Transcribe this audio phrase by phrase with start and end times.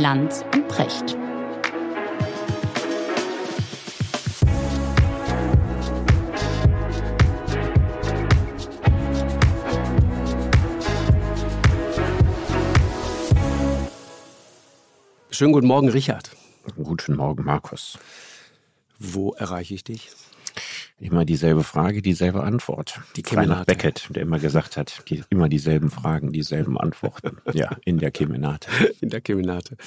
[0.00, 1.14] Lanz und Precht.
[15.30, 16.30] Schönen guten Morgen, Richard.
[16.82, 17.98] Guten Morgen, Markus.
[18.98, 20.10] Wo erreiche ich dich?
[21.00, 23.00] Immer dieselbe Frage, dieselbe Antwort.
[23.16, 27.38] Die Reinhard Beckett, der immer gesagt hat, die, immer dieselben Fragen, dieselben Antworten.
[27.54, 28.68] ja, in der Kemenate.
[29.00, 29.78] In der Kemenate.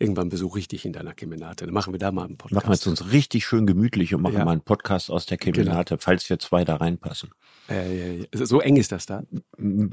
[0.00, 1.66] Irgendwann besuche ich dich in deiner Kemenate.
[1.66, 2.54] Dann machen wir da mal einen Podcast.
[2.54, 4.44] Machen wir es uns richtig schön gemütlich und machen ja.
[4.44, 6.02] mal einen Podcast aus der Kemenate, genau.
[6.02, 7.30] falls wir zwei da reinpassen.
[7.68, 9.22] Äh, so eng ist das da?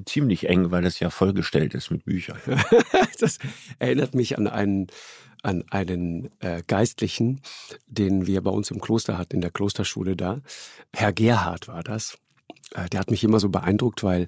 [0.05, 2.39] Ziemlich eng, weil es ja vollgestellt ist mit Büchern.
[3.19, 3.37] das
[3.77, 4.87] erinnert mich an einen
[5.43, 7.41] an einen äh, Geistlichen,
[7.87, 10.41] den wir bei uns im Kloster hatten, in der Klosterschule da.
[10.93, 12.17] Herr Gerhard war das.
[12.73, 14.27] Äh, der hat mich immer so beeindruckt, weil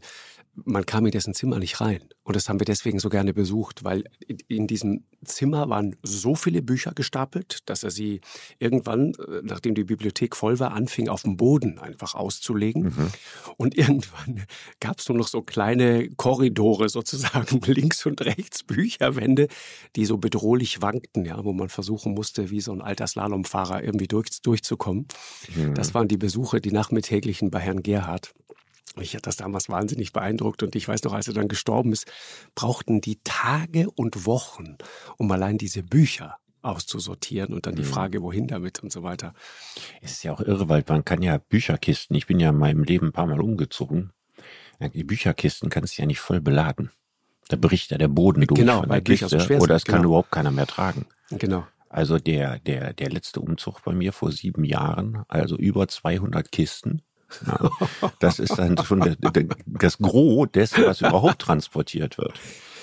[0.63, 2.01] man kam in dessen Zimmer nicht rein.
[2.23, 4.05] Und das haben wir deswegen so gerne besucht, weil
[4.47, 8.21] in diesem Zimmer waren so viele Bücher gestapelt, dass er sie
[8.57, 12.83] irgendwann, äh, nachdem die Bibliothek voll war, anfing auf dem Boden einfach auszulegen.
[12.83, 13.11] Mhm.
[13.57, 14.45] Und irgendwann
[14.79, 19.47] gab es nur noch so kleine Korridore sozusagen, links und rechts Bücherwände,
[19.95, 24.07] die so bedrohlich wankten, ja, wo man versuchen musste, wie so ein alter Slalomfahrer irgendwie
[24.07, 25.07] durch, durchzukommen.
[25.55, 25.75] Mhm.
[25.75, 28.33] Das waren die Besuche, die nachmittäglichen bei Herrn Gerhard.
[28.95, 32.11] Mich hat das damals wahnsinnig beeindruckt und ich weiß noch, als er dann gestorben ist,
[32.55, 34.77] brauchten die Tage und Wochen,
[35.17, 37.87] um allein diese Bücher auszusortieren und dann die mhm.
[37.87, 39.33] Frage, wohin damit und so weiter.
[40.01, 42.83] Es ist ja auch irre, weil man kann ja Bücherkisten, ich bin ja in meinem
[42.83, 44.11] Leben ein paar Mal umgezogen,
[44.79, 46.91] die Bücherkisten kannst du ja nicht voll beladen.
[47.47, 49.97] Da bricht ja der Boden durch genau, von der Kiste so schwer oder es genau.
[49.97, 51.05] kann überhaupt keiner mehr tragen.
[51.29, 51.65] Genau.
[51.89, 57.03] Also der, der, der letzte Umzug bei mir vor sieben Jahren, also über 200 Kisten
[57.45, 57.69] ja,
[58.19, 59.15] das ist dann schon
[59.65, 62.39] das Gros dessen, was überhaupt transportiert wird.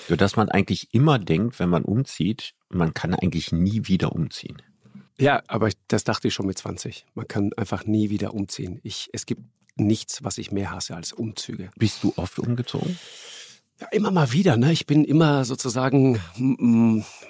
[0.07, 4.61] Sodass man eigentlich immer denkt, wenn man umzieht, man kann eigentlich nie wieder umziehen.
[5.17, 7.05] Ja, aber das dachte ich schon mit 20.
[7.13, 8.79] Man kann einfach nie wieder umziehen.
[8.83, 9.43] Ich, es gibt
[9.75, 11.69] nichts, was ich mehr hasse als Umzüge.
[11.77, 12.97] Bist du oft umgezogen?
[13.79, 14.55] Ja, immer mal wieder.
[14.55, 14.71] Ne?
[14.71, 16.19] Ich bin immer sozusagen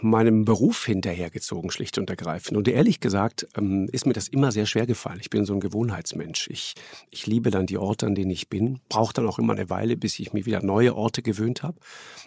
[0.01, 2.57] meinem Beruf hinterhergezogen, schlicht und ergreifend.
[2.57, 5.19] Und ehrlich gesagt ähm, ist mir das immer sehr schwer gefallen.
[5.21, 6.49] Ich bin so ein Gewohnheitsmensch.
[6.49, 6.75] Ich,
[7.11, 8.81] ich liebe dann die Orte, an denen ich bin.
[8.89, 11.79] Brauche dann auch immer eine Weile, bis ich mir wieder neue Orte gewöhnt habe.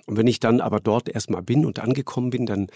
[0.06, 2.68] Und wenn ich dann aber dort erstmal bin und angekommen bin, dann,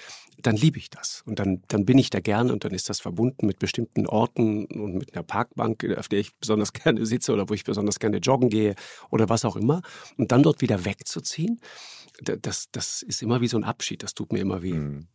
[0.43, 1.23] dann liebe ich das.
[1.25, 4.67] Und dann, dann bin ich da gerne und dann ist das verbunden mit bestimmten Orten
[4.67, 8.19] und mit einer Parkbank, auf der ich besonders gerne sitze oder wo ich besonders gerne
[8.19, 8.75] joggen gehe
[9.09, 9.81] oder was auch immer.
[10.19, 11.61] Und dann dort wieder wegzuziehen ziehen,
[12.23, 14.75] das, das ist immer wie so ein Abschied, das tut mir immer weh.
[14.75, 15.09] Mhm.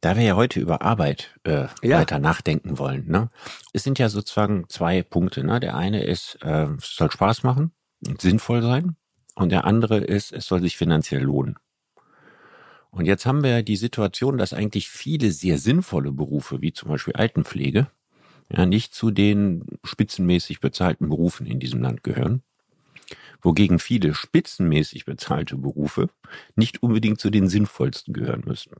[0.00, 1.98] Da wir ja heute über Arbeit äh, ja.
[1.98, 3.28] weiter nachdenken wollen, ne?
[3.72, 5.44] es sind ja sozusagen zwei Punkte.
[5.44, 5.60] Ne?
[5.60, 7.72] Der eine ist, äh, es soll Spaß machen
[8.06, 8.96] und sinnvoll sein.
[9.34, 11.56] Und der andere ist, es soll sich finanziell lohnen.
[12.90, 17.14] Und jetzt haben wir die Situation, dass eigentlich viele sehr sinnvolle Berufe, wie zum Beispiel
[17.14, 17.88] Altenpflege,
[18.50, 22.42] ja nicht zu den spitzenmäßig bezahlten Berufen in diesem Land gehören
[23.40, 26.10] wogegen viele spitzenmäßig bezahlte Berufe
[26.56, 28.72] nicht unbedingt zu den sinnvollsten gehören müssen.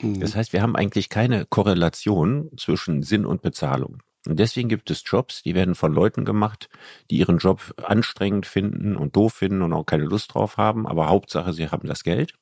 [0.00, 0.20] Mhm.
[0.20, 4.02] Das heißt, wir haben eigentlich keine Korrelation zwischen Sinn und Bezahlung.
[4.26, 6.68] Und deswegen gibt es Jobs, die werden von Leuten gemacht,
[7.10, 11.08] die ihren Job anstrengend finden und doof finden und auch keine Lust drauf haben, aber
[11.08, 12.34] Hauptsache, sie haben das Geld.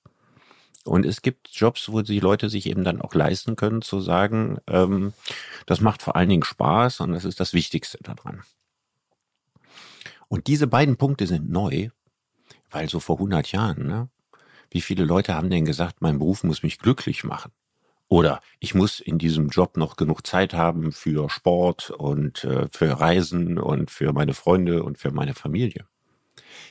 [0.85, 4.59] Und es gibt Jobs, wo die Leute sich eben dann auch leisten können, zu sagen,
[4.69, 5.13] ähm,
[5.67, 8.43] das macht vor allen Dingen Spaß und das ist das Wichtigste daran.
[10.29, 11.89] Und diese beiden Punkte sind neu,
[12.71, 14.09] weil so vor 100 Jahren, ne,
[14.71, 17.53] wie viele Leute haben denn gesagt, mein Beruf muss mich glücklich machen?
[18.09, 23.01] Oder ich muss in diesem Job noch genug Zeit haben für Sport und äh, für
[23.01, 25.87] Reisen und für meine Freunde und für meine Familie.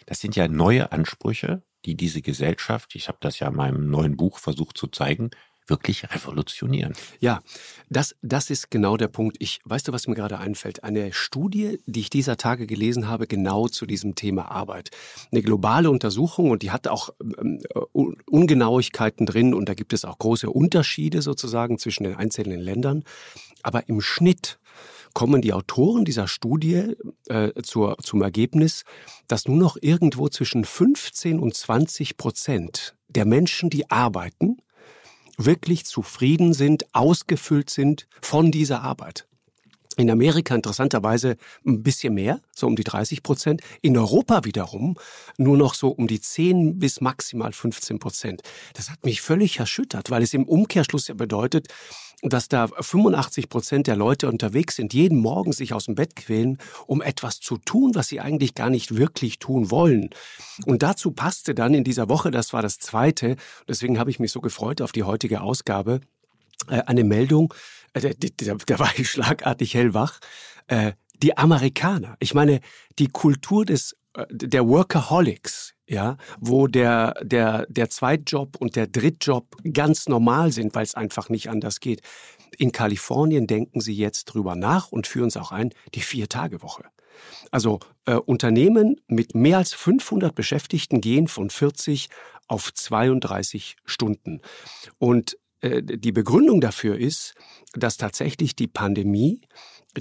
[0.06, 4.18] Das sind ja neue Ansprüche, die diese Gesellschaft, ich habe das ja in meinem neuen
[4.18, 5.30] Buch versucht zu zeigen,
[5.68, 6.94] wirklich revolutionieren.
[7.20, 7.42] Ja,
[7.90, 9.38] das, das ist genau der Punkt.
[9.40, 10.84] Ich, weißt du, was mir gerade einfällt?
[10.84, 14.92] Eine Studie, die ich dieser Tage gelesen habe, genau zu diesem Thema Arbeit.
[15.32, 17.62] Eine globale Untersuchung und die hat auch ähm,
[17.94, 23.04] Ungenauigkeiten drin und da gibt es auch große Unterschiede sozusagen zwischen den einzelnen Ländern.
[23.64, 24.60] Aber im Schnitt
[25.16, 26.94] kommen die Autoren dieser Studie
[27.28, 28.84] äh, zur, zum Ergebnis,
[29.28, 34.55] dass nur noch irgendwo zwischen 15 und 20 Prozent der Menschen, die arbeiten,
[35.38, 39.28] wirklich zufrieden sind, ausgefüllt sind von dieser Arbeit.
[39.98, 43.62] In Amerika interessanterweise ein bisschen mehr, so um die 30 Prozent.
[43.82, 44.98] In Europa wiederum
[45.38, 48.42] nur noch so um die 10 bis maximal 15 Prozent.
[48.74, 51.70] Das hat mich völlig erschüttert, weil es im Umkehrschluss ja bedeutet,
[52.22, 56.58] dass da 85 Prozent der Leute unterwegs sind, jeden Morgen sich aus dem Bett quälen,
[56.88, 60.10] um etwas zu tun, was sie eigentlich gar nicht wirklich tun wollen.
[60.66, 63.36] Und dazu passte dann in dieser Woche, das war das zweite,
[63.68, 66.02] deswegen habe ich mich so gefreut auf die heutige Ausgabe,
[66.70, 67.54] äh, eine Meldung,
[67.94, 70.20] äh, da, war ich schlagartig hellwach,
[70.68, 72.18] äh, die Amerikaner.
[72.20, 72.60] Ich meine,
[73.00, 73.96] die Kultur des
[74.30, 80.84] der Workaholics, ja, wo der der der Zweitjob und der Drittjob ganz normal sind, weil
[80.84, 82.02] es einfach nicht anders geht.
[82.58, 86.86] In Kalifornien denken sie jetzt drüber nach und führen es auch ein, die Vier-Tage-Woche.
[87.52, 92.10] Also äh, Unternehmen mit mehr als 500 Beschäftigten gehen von 40
[92.48, 94.42] auf 32 Stunden.
[94.98, 97.36] Und äh, die Begründung dafür ist,
[97.74, 99.42] dass tatsächlich die Pandemie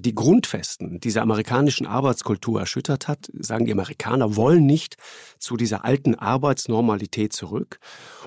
[0.00, 4.96] die Grundfesten dieser amerikanischen Arbeitskultur erschüttert hat, sagen die Amerikaner, wollen nicht
[5.38, 7.78] zu dieser alten Arbeitsnormalität zurück.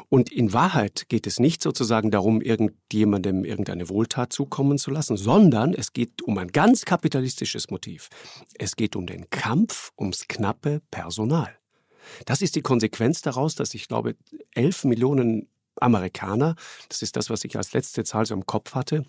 [0.09, 5.73] Und in Wahrheit geht es nicht sozusagen darum, irgendjemandem irgendeine Wohltat zukommen zu lassen, sondern
[5.73, 8.09] es geht um ein ganz kapitalistisches Motiv.
[8.57, 11.57] Es geht um den Kampf ums knappe Personal.
[12.25, 14.15] Das ist die Konsequenz daraus, dass ich glaube,
[14.53, 16.55] elf Millionen Amerikaner,
[16.89, 19.05] das ist das, was ich als letzte Zahl so im Kopf hatte,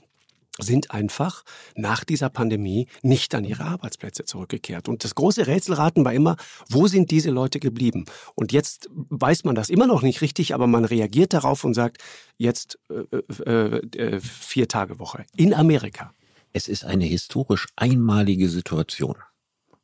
[0.59, 1.45] sind einfach
[1.75, 4.89] nach dieser Pandemie nicht an ihre Arbeitsplätze zurückgekehrt.
[4.89, 6.37] Und das große Rätselraten war immer,
[6.69, 8.05] wo sind diese Leute geblieben?
[8.35, 11.99] Und jetzt weiß man das immer noch nicht richtig, aber man reagiert darauf und sagt,
[12.37, 16.13] jetzt äh, äh, äh, vier Tage Woche in Amerika.
[16.53, 19.17] Es ist eine historisch einmalige Situation.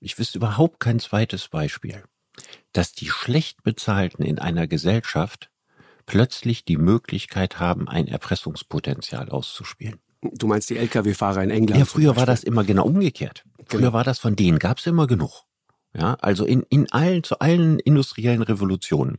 [0.00, 2.02] Ich wüsste überhaupt kein zweites Beispiel,
[2.72, 5.50] dass die schlecht bezahlten in einer Gesellschaft
[6.06, 10.00] plötzlich die Möglichkeit haben, ein Erpressungspotenzial auszuspielen.
[10.32, 11.78] Du meinst die Lkw-Fahrer in England?
[11.78, 13.44] Ja, früher war das immer genau umgekehrt.
[13.66, 13.92] Früher genau.
[13.92, 15.44] war das von denen gab es immer genug.
[15.96, 19.18] Ja, also in, in allen, zu allen industriellen Revolutionen.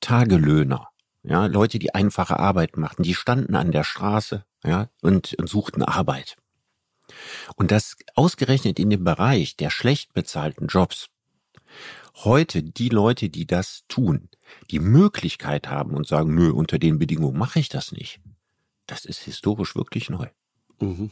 [0.00, 0.88] Tagelöhner,
[1.22, 5.82] ja, Leute, die einfache Arbeit machten, die standen an der Straße, ja, und, und suchten
[5.82, 6.36] Arbeit.
[7.56, 11.08] Und das ausgerechnet in dem Bereich der schlecht bezahlten Jobs.
[12.16, 14.28] Heute die Leute, die das tun,
[14.70, 18.20] die Möglichkeit haben und sagen, nö, unter den Bedingungen mache ich das nicht.
[18.86, 20.26] Das ist historisch wirklich neu.
[20.80, 21.10] Mhm.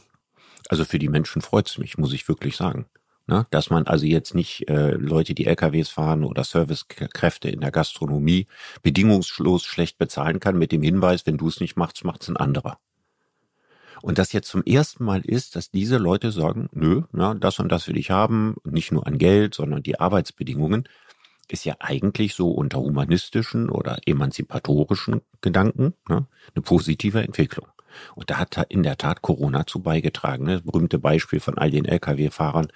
[0.67, 2.85] Also für die Menschen freut es mich, muss ich wirklich sagen.
[3.27, 3.45] Ne?
[3.51, 8.47] Dass man also jetzt nicht äh, Leute, die LKWs fahren oder Servicekräfte in der Gastronomie
[8.81, 12.37] bedingungslos schlecht bezahlen kann mit dem Hinweis, wenn du es nicht machst, macht es ein
[12.37, 12.79] anderer.
[14.01, 17.69] Und das jetzt zum ersten Mal ist, dass diese Leute sagen, nö, na, das und
[17.69, 20.87] das will ich haben, nicht nur an Geld, sondern die Arbeitsbedingungen,
[21.49, 27.67] ist ja eigentlich so unter humanistischen oder emanzipatorischen Gedanken ne, eine positive Entwicklung.
[28.15, 30.45] Und da hat in der Tat Corona zu beigetragen.
[30.45, 30.53] Ne?
[30.53, 32.67] Das berühmte Beispiel von all den Lkw-Fahrern,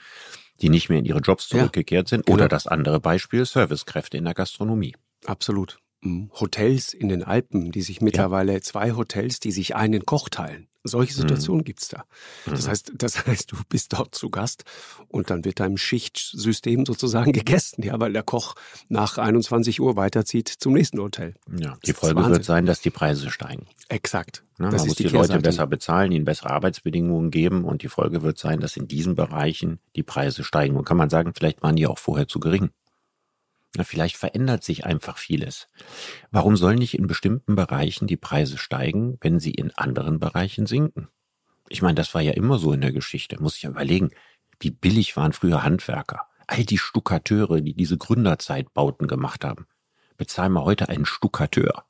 [0.62, 2.30] die nicht mehr in ihre Jobs zurückgekehrt sind.
[2.30, 2.48] Oder genau.
[2.48, 4.96] das andere Beispiel, Servicekräfte in der Gastronomie.
[5.26, 5.80] Absolut.
[6.02, 6.32] Mhm.
[6.40, 8.62] Hotels in den Alpen, die sich mittlerweile, ja.
[8.62, 10.68] zwei Hotels, die sich einen Koch teilen.
[10.84, 11.66] Solche Situationen mhm.
[11.66, 12.04] gibt's da.
[12.46, 12.70] Das mhm.
[12.72, 14.64] heißt, das heißt, du bist dort zu Gast
[15.08, 18.56] und dann wird deinem Schichtsystem sozusagen gegessen, ja, weil der Koch
[18.90, 21.36] nach 21 Uhr weiterzieht zum nächsten Hotel.
[21.58, 23.68] Ja, die Folge wird sein, dass die Preise steigen.
[23.90, 24.44] Exakt.
[24.60, 28.22] Ja, man muss die, die Leute besser bezahlen, ihnen bessere Arbeitsbedingungen geben und die Folge
[28.22, 30.76] wird sein, dass in diesen Bereichen die Preise steigen.
[30.76, 32.70] Und kann man sagen, vielleicht waren die auch vorher zu gering.
[33.76, 35.68] Na, vielleicht verändert sich einfach vieles.
[36.32, 41.08] Warum sollen nicht in bestimmten Bereichen die Preise steigen, wenn sie in anderen Bereichen sinken?
[41.70, 43.42] Ich meine, das war ja immer so in der Geschichte.
[43.42, 44.12] Muss ich ja überlegen,
[44.60, 46.28] wie billig waren früher Handwerker.
[46.46, 49.66] All die Stuckateure, die diese Gründerzeitbauten gemacht haben.
[50.18, 51.86] Bezahl mal heute einen Stuckateur.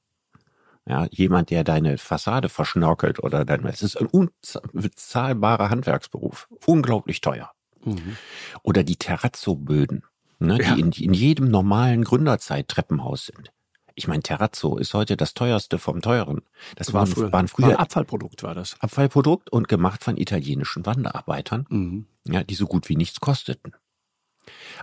[0.86, 6.48] Ja, jemand, der deine Fassade verschnörkelt oder dein, es ist ein unbezahlbarer Handwerksberuf.
[6.66, 7.52] Unglaublich teuer.
[7.84, 8.18] Mhm.
[8.64, 10.04] Oder die Terrazzo-Böden
[10.46, 10.76] ne, ja.
[10.76, 13.52] die, in, die in jedem normalen Gründerzeit-Treppenhaus sind.
[13.96, 16.42] Ich meine, Terrazzo ist heute das teuerste vom teuren.
[16.76, 18.76] Das, das waren, früher, waren früher war Abfallprodukt war das.
[18.80, 22.08] Abfallprodukt und gemacht von italienischen Wanderarbeitern, mhm.
[22.26, 23.74] ja, die so gut wie nichts kosteten.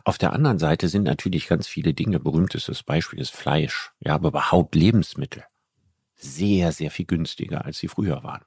[0.05, 2.21] Auf der anderen Seite sind natürlich ganz viele Dinge.
[2.21, 5.45] Berühmtestes Beispiel ist Fleisch, ja, aber überhaupt Lebensmittel
[6.21, 8.45] sehr, sehr viel günstiger, als sie früher waren.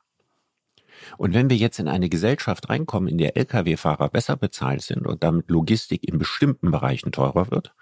[1.18, 5.24] Und wenn wir jetzt in eine Gesellschaft reinkommen, in der Lkw-Fahrer besser bezahlt sind und
[5.24, 7.74] damit Logistik in bestimmten Bereichen teurer wird,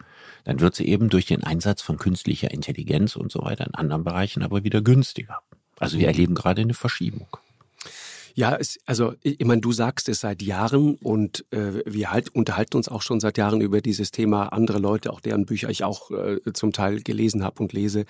[0.44, 4.04] dann wird sie eben durch den Einsatz von künstlicher Intelligenz und so weiter in anderen
[4.04, 5.40] Bereichen aber wieder günstiger.
[5.80, 7.28] Also wir erleben gerade eine Verschiebung.
[8.36, 12.78] Ja, es, also ich meine, du sagst es seit Jahren und äh, wir halt unterhalten
[12.78, 14.48] uns auch schon seit Jahren über dieses Thema.
[14.48, 18.06] Andere Leute, auch deren Bücher ich auch äh, zum Teil gelesen habe und lese,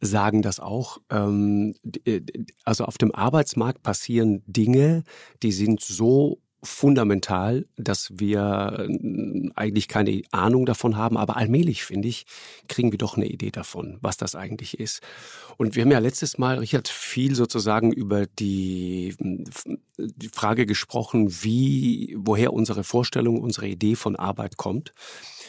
[0.00, 0.98] sagen das auch.
[1.10, 1.74] Ähm,
[2.04, 2.20] äh,
[2.64, 5.04] also auf dem Arbeitsmarkt passieren Dinge,
[5.42, 12.08] die sind so fundamental, dass wir äh, eigentlich keine Ahnung davon haben, aber allmählich, finde
[12.08, 12.26] ich,
[12.68, 15.02] kriegen wir doch eine Idee davon, was das eigentlich ist.
[15.56, 19.14] Und wir haben ja letztes Mal, Richard, viel sozusagen über die,
[19.98, 24.94] die Frage gesprochen, wie, woher unsere Vorstellung, unsere Idee von Arbeit kommt.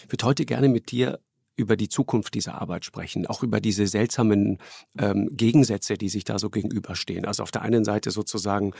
[0.06, 1.20] Ich würde heute gerne mit dir
[1.56, 4.58] über die Zukunft dieser Arbeit sprechen, auch über diese seltsamen
[4.98, 7.26] ähm, Gegensätze, die sich da so gegenüberstehen.
[7.26, 8.74] Also auf der einen Seite sozusagen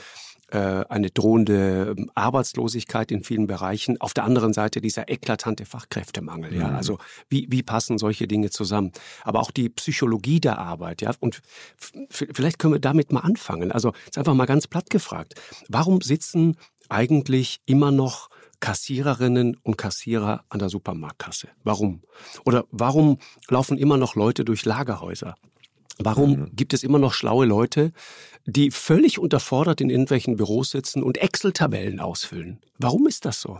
[0.52, 4.00] äh, eine drohende ähm, Arbeitslosigkeit in vielen Bereichen.
[4.00, 6.54] Auf der anderen Seite dieser eklatante Fachkräftemangel.
[6.54, 6.76] Ja, mhm.
[6.76, 6.98] also
[7.28, 8.92] wie, wie passen solche Dinge zusammen?
[9.22, 11.02] Aber auch die Psychologie der Arbeit.
[11.02, 11.40] Ja, und
[12.10, 13.72] vielleicht können wir damit mal anfangen.
[13.72, 15.34] Also jetzt einfach mal ganz platt gefragt:
[15.68, 16.56] Warum sitzen
[16.88, 18.28] eigentlich immer noch
[18.62, 21.48] Kassiererinnen und Kassierer an der Supermarktkasse?
[21.64, 22.02] Warum?
[22.44, 25.34] Oder warum laufen immer noch Leute durch Lagerhäuser?
[25.98, 26.50] Warum mhm.
[26.54, 27.92] gibt es immer noch schlaue Leute,
[28.46, 32.60] die völlig unterfordert in irgendwelchen Büros sitzen und Excel-Tabellen ausfüllen?
[32.78, 33.58] Warum ist das so?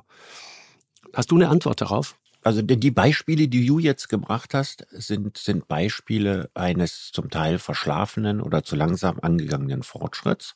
[1.12, 2.16] Hast du eine Antwort darauf?
[2.44, 8.40] Also die Beispiele, die du jetzt gebracht hast, sind, sind Beispiele eines zum Teil verschlafenen
[8.40, 10.54] oder zu langsam angegangenen Fortschritts,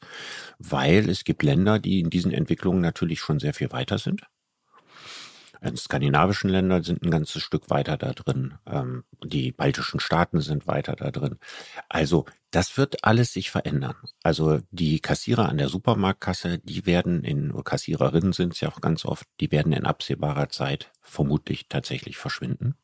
[0.58, 4.22] weil es gibt Länder, die in diesen Entwicklungen natürlich schon sehr viel weiter sind.
[5.62, 8.54] Die skandinavischen Länder sind ein ganzes Stück weiter da drin.
[8.66, 11.38] Ähm, die baltischen Staaten sind weiter da drin.
[11.88, 13.96] Also das wird alles sich verändern.
[14.22, 19.04] Also die Kassierer an der Supermarktkasse, die werden in, Kassiererinnen sind es ja auch ganz
[19.04, 22.76] oft, die werden in absehbarer Zeit vermutlich tatsächlich verschwinden.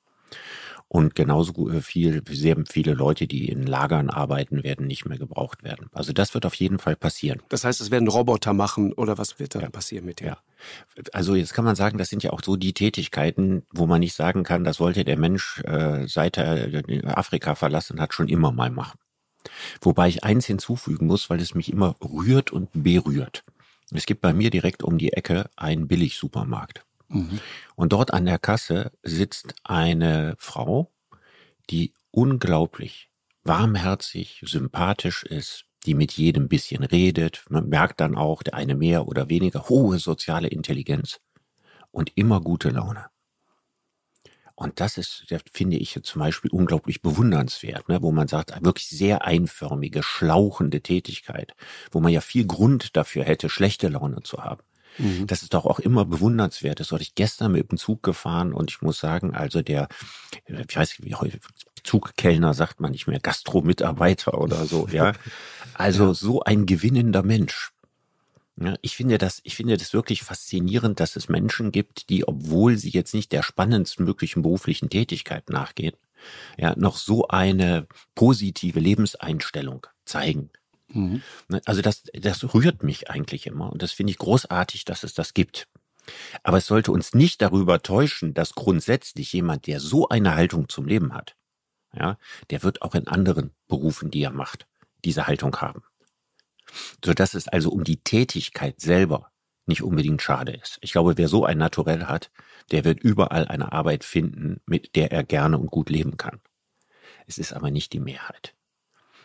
[0.95, 5.87] Und genauso viel, sehr viele Leute, die in Lagern arbeiten, werden nicht mehr gebraucht werden.
[5.95, 7.41] Also das wird auf jeden Fall passieren.
[7.49, 9.71] Das heißt, es werden Roboter machen oder was wird da ja.
[9.71, 10.27] passieren mit dir?
[10.27, 10.39] Ja.
[11.15, 14.13] Also jetzt kann man sagen, das sind ja auch so die Tätigkeiten, wo man nicht
[14.13, 16.83] sagen kann, das wollte der Mensch, äh, seit er
[17.17, 18.99] Afrika verlassen hat, schon immer mal machen.
[19.81, 23.45] Wobei ich eins hinzufügen muss, weil es mich immer rührt und berührt.
[23.93, 26.85] Es gibt bei mir direkt um die Ecke einen Billigsupermarkt.
[27.77, 30.93] Und dort an der Kasse sitzt eine Frau,
[31.71, 33.11] die unglaublich
[33.45, 37.45] warmherzig, sympathisch ist, die mit jedem bisschen redet.
[37.49, 41.21] Man merkt dann auch, der eine mehr oder weniger hohe soziale Intelligenz
[41.91, 43.07] und immer gute Laune.
[44.55, 48.01] Und das ist, das finde ich zum Beispiel unglaublich bewundernswert, ne?
[48.03, 51.55] wo man sagt, wirklich sehr einförmige, schlauchende Tätigkeit,
[51.91, 54.63] wo man ja viel Grund dafür hätte, schlechte Laune zu haben.
[54.99, 55.27] Mhm.
[55.27, 56.81] Das ist doch auch immer bewundernswert.
[56.81, 59.89] Das wurde ich gestern mit dem Zug gefahren und ich muss sagen, also der,
[60.47, 61.39] ich weiß nicht, wie heute,
[61.83, 65.13] Zugkellner sagt man nicht mehr, Gastromitarbeiter oder so, ja.
[65.75, 66.15] Also ja.
[66.15, 67.73] so ein gewinnender Mensch.
[68.61, 72.77] Ja, ich finde das, ich finde das wirklich faszinierend, dass es Menschen gibt, die, obwohl
[72.77, 75.97] sie jetzt nicht der spannendsten möglichen beruflichen Tätigkeit nachgehen,
[76.59, 80.51] ja, noch so eine positive Lebenseinstellung zeigen.
[80.93, 81.23] Mhm.
[81.49, 85.15] Ne, also das, das rührt mich eigentlich immer und das finde ich großartig, dass es
[85.15, 85.69] das gibt.
[86.43, 90.87] Aber es sollte uns nicht darüber täuschen, dass grundsätzlich jemand, der so eine Haltung zum
[90.87, 91.37] Leben hat,
[91.95, 92.19] ja,
[92.51, 94.67] der wird auch in anderen Berufen, die er macht,
[95.05, 95.83] diese Haltung haben.
[97.05, 99.31] Sodass es also um die Tätigkeit selber
[99.67, 100.79] nicht unbedingt schade ist.
[100.81, 102.31] Ich glaube, wer so ein Naturell hat,
[102.71, 106.41] der wird überall eine Arbeit finden, mit der er gerne und gut leben kann.
[107.27, 108.55] Es ist aber nicht die Mehrheit.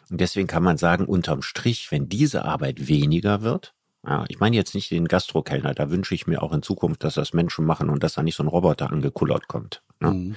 [0.10, 3.74] Und deswegen kann man sagen, unterm Strich, wenn diese Arbeit weniger wird,
[4.06, 7.16] ja, ich meine jetzt nicht den Gastrokellner, da wünsche ich mir auch in Zukunft, dass
[7.16, 9.82] das Menschen machen und dass da nicht so ein Roboter angekullert kommt.
[10.00, 10.12] Ne?
[10.12, 10.36] Mhm.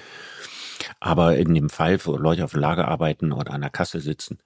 [0.98, 4.38] Aber in dem Fall, wo Leute auf dem Lager arbeiten oder an der Kasse sitzen,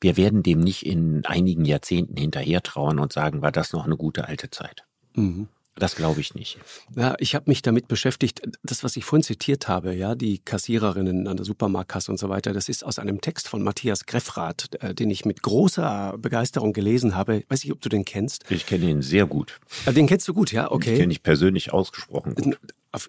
[0.00, 3.96] wir werden dem nicht in einigen Jahrzehnten hinterher trauen und sagen, war das noch eine
[3.96, 4.84] gute alte Zeit.
[5.14, 5.48] Mhm.
[5.78, 6.58] Das glaube ich nicht.
[6.94, 8.40] Ja, ich habe mich damit beschäftigt.
[8.62, 12.54] Das, was ich vorhin zitiert habe, ja, die Kassiererinnen an der Supermarktkasse und so weiter,
[12.54, 17.14] das ist aus einem Text von Matthias Greffrath, äh, den ich mit großer Begeisterung gelesen
[17.14, 17.44] habe.
[17.48, 18.50] Weiß nicht, ob du den kennst.
[18.50, 19.60] Ich kenne ihn sehr gut.
[19.86, 20.94] Den kennst du gut, ja, okay.
[20.94, 22.58] Ich kenne ich persönlich ausgesprochen gut.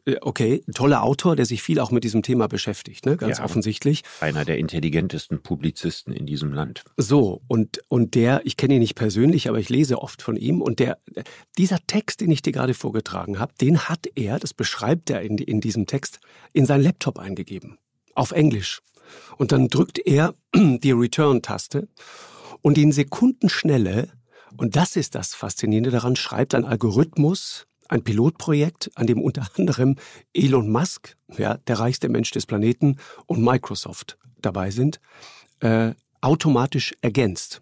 [0.05, 3.17] Äh, okay, ein toller Autor, der sich viel auch mit diesem Thema beschäftigt, ne?
[3.17, 4.03] ganz ja, offensichtlich.
[4.19, 6.83] Einer der intelligentesten Publizisten in diesem Land.
[6.97, 10.61] So, und, und der, ich kenne ihn nicht persönlich, aber ich lese oft von ihm.
[10.61, 10.99] Und der,
[11.57, 15.37] dieser Text, den ich dir gerade vorgetragen habe, den hat er, das beschreibt er in,
[15.37, 16.19] in diesem Text,
[16.53, 17.77] in seinen Laptop eingegeben.
[18.15, 18.81] Auf Englisch.
[19.37, 21.87] Und dann drückt er die Return-Taste
[22.61, 24.09] und in Sekundenschnelle,
[24.57, 29.95] und das ist das Faszinierende daran, schreibt ein Algorithmus ein Pilotprojekt, an dem unter anderem
[30.33, 34.99] Elon Musk, ja, der reichste Mensch des Planeten, und Microsoft dabei sind,
[35.59, 37.61] äh, automatisch ergänzt.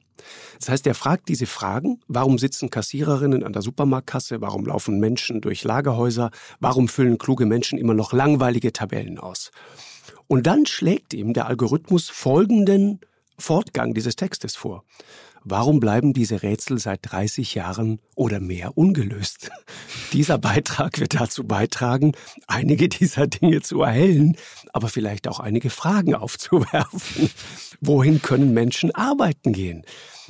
[0.60, 5.42] Das heißt, er fragt diese Fragen, warum sitzen Kassiererinnen an der Supermarktkasse, warum laufen Menschen
[5.42, 9.52] durch Lagerhäuser, warum füllen kluge Menschen immer noch langweilige Tabellen aus.
[10.28, 13.00] Und dann schlägt ihm der Algorithmus folgenden
[13.38, 14.84] Fortgang dieses Textes vor.
[15.48, 19.52] Warum bleiben diese Rätsel seit 30 Jahren oder mehr ungelöst?
[20.12, 22.14] Dieser Beitrag wird dazu beitragen,
[22.48, 24.38] einige dieser Dinge zu erhellen,
[24.74, 27.30] aber vielleicht auch einige Fragen aufzuwerfen.
[27.82, 29.84] Wohin können Menschen arbeiten gehen?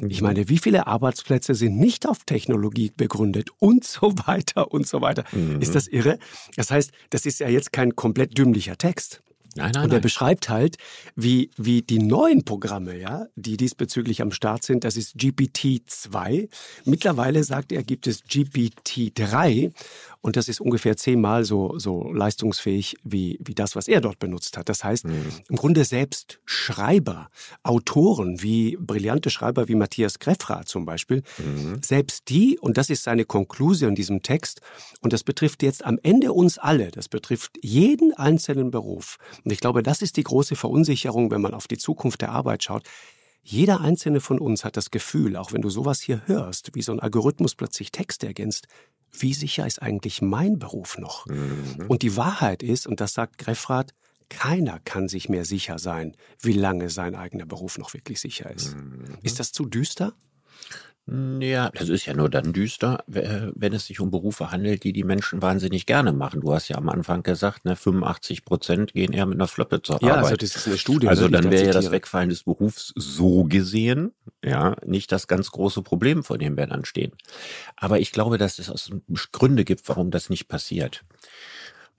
[0.07, 5.01] Ich meine, wie viele Arbeitsplätze sind nicht auf Technologie begründet und so weiter und so
[5.01, 5.23] weiter.
[5.31, 5.61] Mhm.
[5.61, 6.19] Ist das irre?
[6.57, 9.21] Das heißt, das ist ja jetzt kein komplett dümmlicher Text.
[9.57, 10.77] Nein, nein, und er beschreibt halt,
[11.15, 16.49] wie, wie die neuen Programme, ja, die diesbezüglich am Start sind, das ist GPT-2.
[16.83, 19.71] Mittlerweile sagt er, gibt es GPT-3
[20.25, 24.57] und das ist ungefähr zehnmal so, so leistungsfähig wie, wie das, was er dort benutzt
[24.57, 24.69] hat.
[24.69, 25.13] Das heißt, mhm.
[25.49, 27.29] im Grunde selbst Schreiber,
[27.61, 31.79] Autoren, wie brillante Schreiber wie Matthias Greffra zum Beispiel, mhm.
[31.83, 34.61] selbst die, und das ist seine Konklusion in diesem Text,
[35.01, 39.17] und das betrifft jetzt am Ende uns alle, das betrifft jeden einzelnen Beruf.
[39.43, 42.63] Und ich glaube, das ist die große Verunsicherung, wenn man auf die Zukunft der Arbeit
[42.63, 42.81] schaut.
[43.43, 46.91] Jeder einzelne von uns hat das Gefühl, auch wenn du sowas hier hörst, wie so
[46.93, 48.67] ein Algorithmus plötzlich Texte ergänzt,
[49.21, 51.25] wie sicher ist eigentlich mein Beruf noch?
[51.27, 51.85] Mhm.
[51.87, 53.93] Und die Wahrheit ist, und das sagt Greffrath,
[54.29, 58.75] keiner kann sich mehr sicher sein, wie lange sein eigener Beruf noch wirklich sicher ist.
[58.75, 59.17] Mhm.
[59.21, 60.13] Ist das zu düster?
[61.07, 65.03] Ja, das ist ja nur dann düster, wenn es sich um Berufe handelt, die die
[65.03, 66.41] Menschen wahnsinnig gerne machen.
[66.41, 70.01] Du hast ja am Anfang gesagt, ne, 85 Prozent gehen eher mit einer Floppe zur
[70.01, 70.15] ja, Arbeit.
[70.15, 71.07] Ja, also das ist eine Studie.
[71.07, 75.83] Also dann wäre ja das Wegfallen des Berufs so gesehen, ja, nicht das ganz große
[75.83, 77.11] Problem, vor dem wir dann stehen.
[77.75, 78.91] Aber ich glaube, dass es
[79.31, 81.05] Gründe gibt, warum das nicht passiert.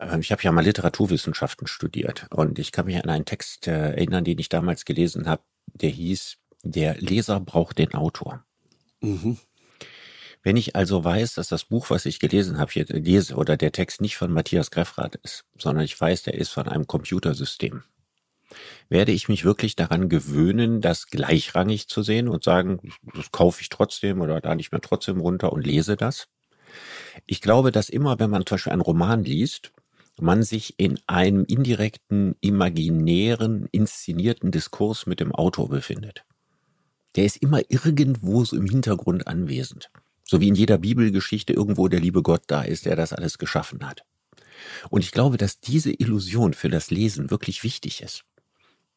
[0.01, 3.91] Ähm, ich habe ja mal Literaturwissenschaften studiert und ich kann mich an einen Text äh,
[3.93, 5.43] erinnern, den ich damals gelesen habe,
[5.75, 8.43] der hieß, der Leser braucht den Autor.
[9.01, 9.39] Mhm.
[10.43, 13.73] Wenn ich also weiß, dass das Buch, was ich gelesen habe, hier lese oder der
[13.73, 17.83] Text nicht von Matthias Greffrath ist, sondern ich weiß, der ist von einem Computersystem,
[18.89, 23.71] werde ich mich wirklich daran gewöhnen, das gleichrangig zu sehen und sagen, das kaufe ich
[23.71, 26.29] trotzdem oder da nicht mehr trotzdem runter und lese das.
[27.27, 29.73] Ich glaube, dass immer, wenn man zum Beispiel einen Roman liest,
[30.21, 36.25] man sich in einem indirekten, imaginären, inszenierten Diskurs mit dem Autor befindet
[37.17, 39.91] der ist immer irgendwo so im Hintergrund anwesend.
[40.25, 43.87] So wie in jeder Bibelgeschichte irgendwo der liebe Gott da ist, der das alles geschaffen
[43.87, 44.05] hat.
[44.91, 48.25] Und ich glaube, dass diese Illusion für das Lesen wirklich wichtig ist.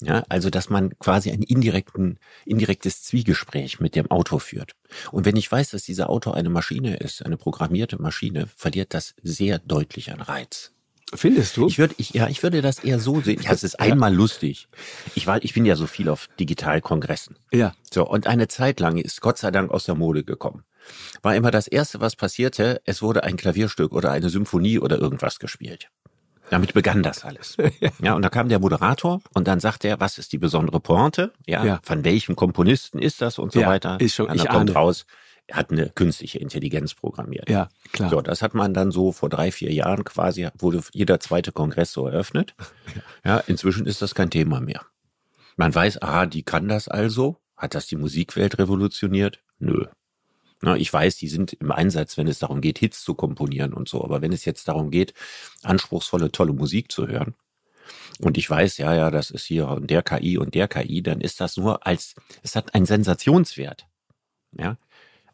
[0.01, 4.75] Ja, also, dass man quasi ein indirekten, indirektes Zwiegespräch mit dem Autor führt.
[5.11, 9.13] Und wenn ich weiß, dass dieser Autor eine Maschine ist, eine programmierte Maschine, verliert das
[9.23, 10.71] sehr deutlich an Reiz.
[11.13, 11.67] Findest du?
[11.67, 13.41] Ich würde, ich, ja, ich würde das eher so sehen.
[13.41, 14.67] Ja, es ist einmal lustig.
[15.15, 17.37] Ich war, ich bin ja so viel auf Digitalkongressen.
[17.51, 17.73] Ja.
[17.91, 18.07] So.
[18.07, 20.63] Und eine Zeit lang ist Gott sei Dank aus der Mode gekommen.
[21.21, 22.81] War immer das erste, was passierte.
[22.85, 25.89] Es wurde ein Klavierstück oder eine Symphonie oder irgendwas gespielt.
[26.49, 27.57] Damit begann das alles.
[28.01, 31.31] ja, und da kam der Moderator und dann sagt er, was ist die besondere Pointe?
[31.45, 31.79] Ja, ja.
[31.83, 33.99] von welchem Komponisten ist das und so ja, weiter.
[33.99, 34.73] Ist schon, und dann ich kommt ahne.
[34.73, 35.05] raus,
[35.51, 37.49] hat eine künstliche Intelligenz programmiert.
[37.49, 38.09] Ja, klar.
[38.09, 41.93] So, das hat man dann so vor drei, vier Jahren quasi, wurde jeder zweite Kongress
[41.93, 42.55] so eröffnet.
[43.25, 44.85] Ja, inzwischen ist das kein Thema mehr.
[45.57, 47.37] Man weiß, ah, die kann das also.
[47.57, 49.43] Hat das die Musikwelt revolutioniert?
[49.59, 49.87] Nö.
[50.61, 53.89] Na, ich weiß, die sind im Einsatz, wenn es darum geht, Hits zu komponieren und
[53.89, 54.03] so.
[54.03, 55.13] Aber wenn es jetzt darum geht,
[55.63, 57.35] anspruchsvolle, tolle Musik zu hören,
[58.21, 61.39] und ich weiß, ja, ja, das ist hier der KI und der KI, dann ist
[61.39, 63.87] das nur als, es hat einen Sensationswert.
[64.57, 64.77] Ja,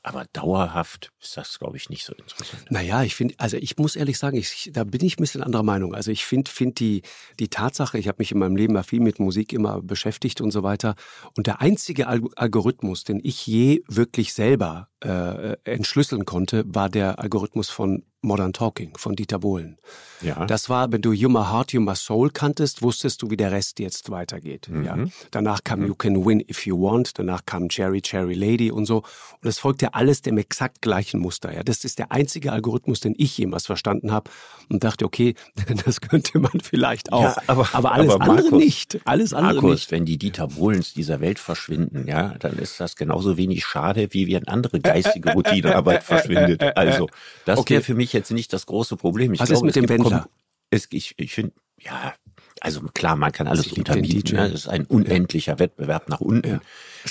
[0.06, 2.68] aber dauerhaft ist das, glaube ich, nicht so interessant.
[2.70, 5.64] Naja, ich finde, also ich muss ehrlich sagen, ich, da bin ich ein bisschen anderer
[5.64, 5.96] Meinung.
[5.96, 7.02] Also ich finde find die,
[7.40, 10.52] die Tatsache, ich habe mich in meinem Leben ja viel mit Musik immer beschäftigt und
[10.52, 10.94] so weiter.
[11.36, 17.70] Und der einzige Algorithmus, den ich je wirklich selber äh, entschlüsseln konnte, war der Algorithmus
[17.70, 19.78] von Modern Talking von Dieter Bohlen.
[20.22, 20.46] Ja.
[20.46, 24.10] Das war, wenn du Humor Heart, Humor Soul kanntest, wusstest du, wie der Rest jetzt
[24.10, 24.68] weitergeht.
[24.70, 24.84] Mhm.
[24.84, 24.98] Ja.
[25.32, 25.88] Danach kam mhm.
[25.88, 29.04] You Can Win If You Want, danach kam Cherry Cherry Lady und so.
[29.42, 31.54] Und es folgt ja alles dem exakt gleichen Muster.
[31.54, 31.64] Ja.
[31.64, 34.32] Das ist der einzige Algorithmus, den ich jemals verstanden habe
[34.70, 35.36] und dachte, okay,
[35.86, 37.22] das könnte man vielleicht auch.
[37.22, 39.00] Ja, aber, aber alles aber Markus, andere nicht.
[39.06, 39.92] Alles andere Markus, nicht.
[39.92, 44.28] wenn die Dieter Bohlens dieser Welt verschwinden, ja, dann ist das genauso wenig schade, wie
[44.28, 46.62] wenn andere geistige Routinearbeit verschwindet.
[46.78, 47.10] Also,
[47.46, 47.76] das okay.
[47.76, 49.34] wäre für mich jetzt nicht das große Problem.
[49.34, 50.30] Ich Was glaube, ist mit dem Wendler?
[50.70, 52.14] Es, ich ich finde, ja,
[52.62, 54.38] also klar, man kann alles unterbieten.
[54.38, 54.50] Ne?
[54.50, 55.60] Das ist ein unendlicher ja.
[55.60, 56.62] Wettbewerb nach unten.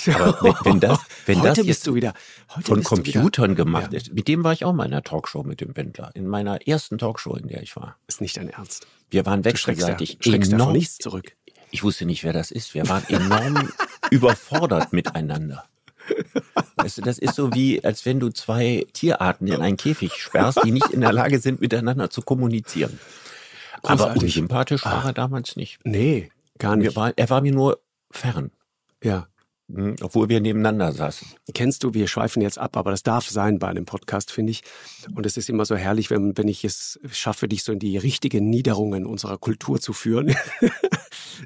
[0.05, 0.15] Ja.
[0.15, 2.13] Aber wenn, wenn das, wenn Heute das jetzt wieder,
[2.61, 3.97] von Computern gemacht ja.
[3.97, 6.67] ist, mit dem war ich auch mal in einer Talkshow mit dem Wendler, in meiner
[6.67, 7.97] ersten Talkshow, in der ich war.
[8.07, 8.87] Ist nicht dein Ernst.
[9.09, 10.73] Wir waren wechselseitig du schreckst enorm.
[10.73, 11.35] nichts zurück.
[11.71, 12.73] Ich wusste nicht, wer das ist.
[12.73, 13.69] Wir waren enorm
[14.09, 15.65] überfordert miteinander.
[16.85, 20.59] Weißt du, das ist so wie, als wenn du zwei Tierarten in einen Käfig sperrst,
[20.63, 22.99] die nicht in der Lage sind, miteinander zu kommunizieren.
[23.81, 24.05] Großartig.
[24.05, 25.07] Aber unsympathisch war ah.
[25.07, 25.79] er damals nicht.
[25.83, 26.95] Nee, gar nicht.
[26.95, 27.79] War, er war mir nur
[28.11, 28.51] fern.
[29.03, 29.27] Ja.
[29.67, 31.27] Mhm, obwohl wir nebeneinander saßen.
[31.55, 34.61] Kennst du, wir schweifen jetzt ab, aber das darf sein bei einem Podcast, finde ich.
[35.15, 37.97] Und es ist immer so herrlich, wenn, wenn ich es schaffe, dich so in die
[37.97, 40.35] richtigen Niederungen unserer Kultur zu führen.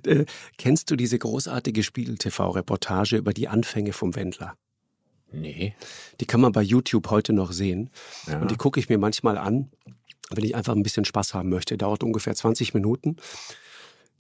[0.06, 0.25] Äh,
[0.58, 4.56] kennst du diese großartige Spiegel-TV-Reportage über die Anfänge vom Wendler?
[5.31, 5.75] Nee.
[6.19, 7.89] Die kann man bei YouTube heute noch sehen.
[8.27, 8.41] Ja.
[8.41, 9.71] Und die gucke ich mir manchmal an,
[10.31, 11.77] wenn ich einfach ein bisschen Spaß haben möchte.
[11.77, 13.17] Dauert ungefähr 20 Minuten.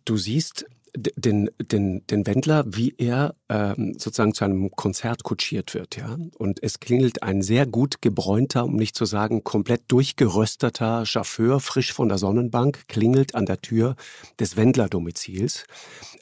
[0.05, 0.65] Du siehst
[0.95, 6.17] den, den, den Wendler, wie er ähm, sozusagen zu einem Konzert kutschiert wird, ja.
[6.37, 11.93] Und es klingelt ein sehr gut gebräunter, um nicht zu sagen komplett durchgerösteter Chauffeur, frisch
[11.93, 13.95] von der Sonnenbank, klingelt an der Tür
[14.39, 15.65] des Wendler-Domizils.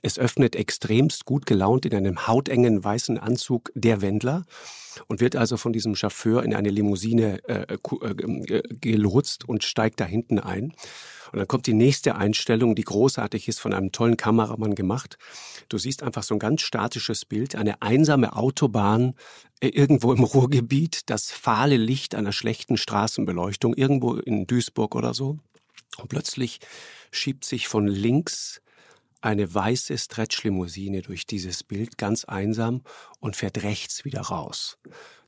[0.01, 4.45] Es öffnet extremst gut gelaunt in einem hautengen weißen Anzug der Wendler
[5.07, 10.05] und wird also von diesem Chauffeur in eine Limousine äh, äh, gelotst und steigt da
[10.05, 10.73] hinten ein.
[11.31, 15.17] Und dann kommt die nächste Einstellung, die großartig ist, von einem tollen Kameramann gemacht.
[15.69, 19.15] Du siehst einfach so ein ganz statisches Bild, eine einsame Autobahn
[19.59, 25.39] äh, irgendwo im Ruhrgebiet, das fahle Licht einer schlechten Straßenbeleuchtung, irgendwo in Duisburg oder so.
[25.97, 26.59] Und plötzlich
[27.11, 28.61] schiebt sich von links
[29.21, 32.81] eine weiße Stretchlimousine durch dieses Bild ganz einsam
[33.19, 34.77] und fährt rechts wieder raus.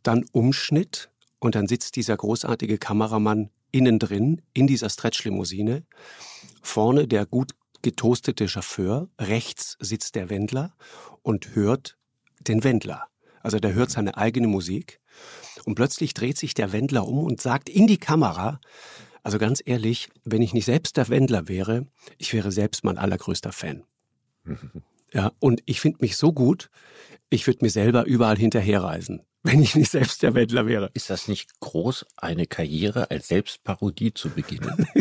[0.04, 1.10] Dann Umschnitt
[1.40, 5.84] und dann sitzt dieser großartige Kameramann innen drin in dieser Stretchlimousine.
[6.62, 10.74] Vorne der gut getoastete Chauffeur, rechts sitzt der Wendler
[11.22, 11.98] und hört
[12.40, 13.08] den Wendler.
[13.42, 15.00] Also der hört seine eigene Musik
[15.66, 18.60] und plötzlich dreht sich der Wendler um und sagt in die Kamera,
[19.24, 23.52] also ganz ehrlich, wenn ich nicht selbst der Wendler wäre, ich wäre selbst mein allergrößter
[23.52, 23.84] Fan.
[25.12, 26.70] Ja, und ich finde mich so gut,
[27.32, 30.92] ich würde mir selber überall hinterherreisen wenn ich nicht selbst der Wendler wäre.
[30.94, 34.88] Ist das nicht groß, eine Karriere als Selbstparodie zu beginnen?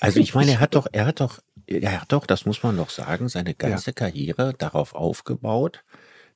[0.00, 2.76] Also ich meine, er hat doch, er hat doch, er hat doch, das muss man
[2.76, 3.94] doch sagen, seine ganze ja.
[3.94, 5.84] Karriere darauf aufgebaut,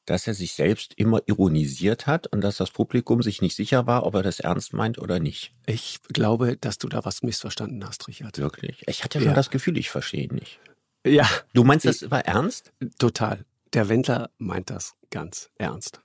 [0.06, 4.04] dass er sich selbst immer ironisiert hat und dass das Publikum sich nicht sicher war,
[4.04, 5.54] ob er das ernst meint oder nicht.
[5.66, 8.38] Ich glaube, dass du da was missverstanden hast, Richard.
[8.38, 8.82] Wirklich?
[8.86, 10.58] Ich hatte ja schon das Gefühl, ich verstehe ihn nicht.
[11.06, 11.28] Ja.
[11.54, 12.72] Du meinst das war ernst?
[12.98, 13.44] Total.
[13.72, 16.02] Der Wendler meint das ganz ernst.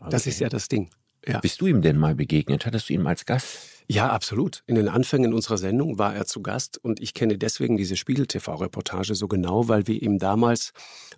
[0.00, 0.10] Okay.
[0.10, 0.90] Das ist ja das Ding.
[1.26, 1.40] Ja.
[1.40, 2.64] Bist du ihm denn mal begegnet?
[2.64, 3.58] Hattest du ihn als Gast?
[3.86, 4.62] Ja, absolut.
[4.66, 9.14] In den Anfängen unserer Sendung war er zu Gast und ich kenne deswegen diese Spiegel-TV-Reportage
[9.14, 10.72] so genau, weil wir ihm damals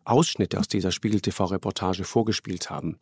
[0.05, 2.97] Ausschnitte aus dieser Spiegel-TV-Reportage vorgespielt haben.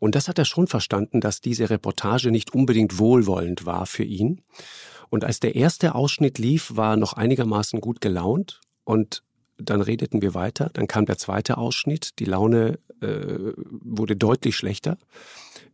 [0.00, 4.42] Und das hat er schon verstanden, dass diese Reportage nicht unbedingt wohlwollend war für ihn.
[5.08, 9.22] Und als der erste Ausschnitt lief, war er noch einigermaßen gut gelaunt und
[9.56, 14.98] dann redeten wir weiter, dann kam der zweite Ausschnitt, die Laune äh, wurde deutlich schlechter.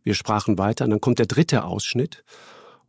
[0.03, 2.23] Wir sprachen weiter, und dann kommt der dritte Ausschnitt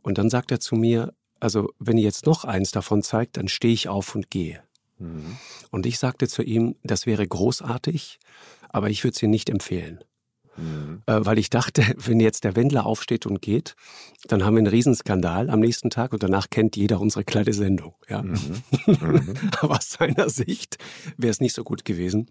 [0.01, 3.47] und dann sagt er zu mir, also wenn ihr jetzt noch eins davon zeigt, dann
[3.47, 4.61] stehe ich auf und gehe.
[4.99, 5.37] Mhm.
[5.71, 8.19] Und ich sagte zu ihm, das wäre großartig,
[8.69, 10.03] aber ich würde es dir nicht empfehlen.
[10.57, 11.01] Mhm.
[11.05, 13.75] Äh, weil ich dachte, wenn jetzt der Wendler aufsteht und geht,
[14.27, 17.95] dann haben wir einen Riesenskandal am nächsten Tag und danach kennt jeder unsere kleine Sendung.
[18.07, 18.21] Ja.
[18.21, 18.37] Mhm.
[19.01, 19.35] Mhm.
[19.61, 20.77] Aber aus seiner Sicht
[21.17, 22.29] wäre es nicht so gut gewesen.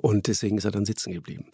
[0.00, 1.46] Und deswegen ist er dann sitzen geblieben.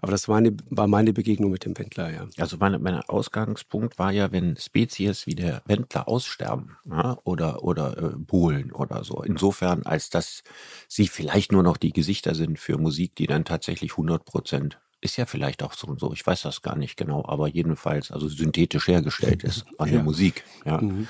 [0.00, 2.26] Aber das war, eine, war meine Begegnung mit dem Wendler, ja.
[2.38, 7.98] Also mein, mein Ausgangspunkt war ja, wenn Spezies wie der Wendler aussterben ja, oder, oder
[7.98, 9.22] äh, buhlen oder so.
[9.22, 10.42] Insofern, als dass
[10.88, 15.16] sie vielleicht nur noch die Gesichter sind für Musik, die dann tatsächlich 100 Prozent ist
[15.16, 18.28] ja vielleicht auch so und so, ich weiß das gar nicht genau, aber jedenfalls also
[18.28, 19.94] synthetisch hergestellt ist an ja.
[19.94, 20.44] der Musik.
[20.64, 20.80] Ja.
[20.80, 21.08] Mhm.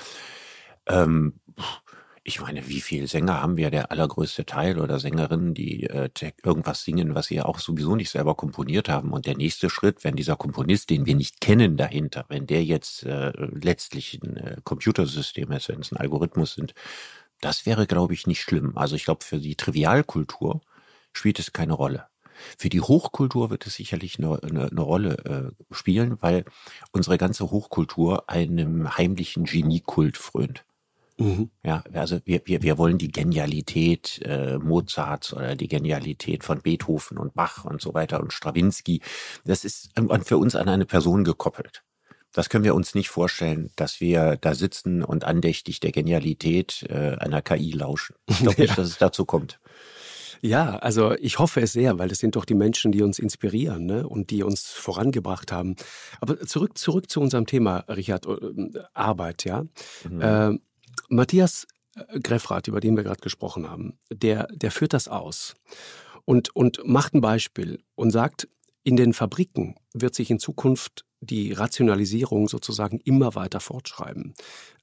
[0.87, 1.39] Ähm,
[2.25, 3.69] ich meine, wie viele Sänger haben wir?
[3.69, 6.09] Der allergrößte Teil oder Sängerinnen, die äh,
[6.43, 9.11] irgendwas singen, was sie ja auch sowieso nicht selber komponiert haben.
[9.11, 13.03] Und der nächste Schritt, wenn dieser Komponist, den wir nicht kennen dahinter, wenn der jetzt
[13.03, 16.73] äh, letztlich ein äh, Computersystem ist, wenn es ein Algorithmus sind,
[17.41, 18.77] das wäre, glaube ich, nicht schlimm.
[18.77, 20.61] Also ich glaube, für die Trivialkultur
[21.11, 22.07] spielt es keine Rolle.
[22.57, 26.45] Für die Hochkultur wird es sicherlich eine, eine, eine Rolle äh, spielen, weil
[26.91, 30.65] unsere ganze Hochkultur einem heimlichen Geniekult frönt.
[31.23, 31.49] Mhm.
[31.63, 37.17] Ja, also wir, wir, wir wollen die Genialität äh, Mozarts oder die Genialität von Beethoven
[37.17, 39.01] und Bach und so weiter und Stravinsky.
[39.45, 39.91] Das ist
[40.25, 41.83] für uns an eine Person gekoppelt.
[42.33, 47.15] Das können wir uns nicht vorstellen, dass wir da sitzen und andächtig der Genialität äh,
[47.19, 48.15] einer KI lauschen.
[48.27, 48.75] Ich glaube nicht, ja.
[48.75, 49.59] dass es dazu kommt.
[50.41, 53.85] Ja, also ich hoffe es sehr, weil das sind doch die Menschen, die uns inspirieren
[53.85, 54.05] ne?
[54.05, 55.77] und die uns vorangebracht haben.
[56.19, 59.63] Aber zurück, zurück zu unserem Thema, Richard, äh, Arbeit, ja.
[60.09, 60.59] Mhm.
[61.09, 65.55] Matthias äh, Greffrath, über den wir gerade gesprochen haben, der, der führt das aus
[66.25, 68.47] und, und macht ein Beispiel und sagt,
[68.83, 74.33] in den Fabriken wird sich in Zukunft die Rationalisierung sozusagen immer weiter fortschreiben.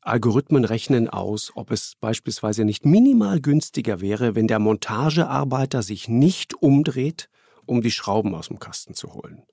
[0.01, 6.55] Algorithmen rechnen aus, ob es beispielsweise nicht minimal günstiger wäre, wenn der Montagearbeiter sich nicht
[6.55, 7.29] umdreht
[7.67, 9.45] um die Schrauben aus dem Kasten zu holen,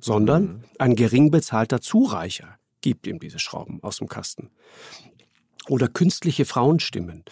[0.00, 0.64] sondern mhm.
[0.78, 4.50] ein gering bezahlter Zureicher gibt ihm diese Schrauben aus dem Kasten.
[5.68, 7.24] Oder künstliche Frauenstimmen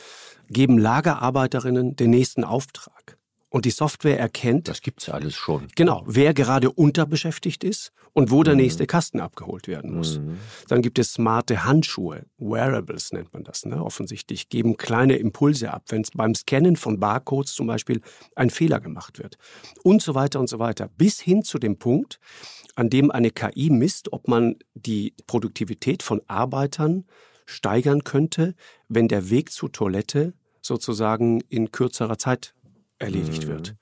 [0.48, 3.18] geben Lagerarbeiterinnen den nächsten Auftrag.
[3.50, 4.68] Und die Software erkennt.
[4.68, 5.68] Das gibt's ja alles schon.
[5.74, 8.60] Genau, wer gerade unterbeschäftigt ist und wo der mhm.
[8.60, 10.18] nächste Kasten abgeholt werden muss.
[10.18, 10.36] Mhm.
[10.68, 13.82] Dann gibt es smarte Handschuhe, Wearables nennt man das, ne?
[13.82, 18.02] offensichtlich, geben kleine Impulse ab, wenn beim Scannen von Barcodes zum Beispiel
[18.36, 19.38] ein Fehler gemacht wird.
[19.82, 20.88] Und so weiter und so weiter.
[20.98, 22.20] Bis hin zu dem Punkt,
[22.74, 27.06] an dem eine KI misst, ob man die Produktivität von Arbeitern
[27.48, 28.54] steigern könnte,
[28.88, 32.54] wenn der Weg zur Toilette sozusagen in kürzerer Zeit
[32.98, 33.48] erledigt mhm.
[33.48, 33.76] wird.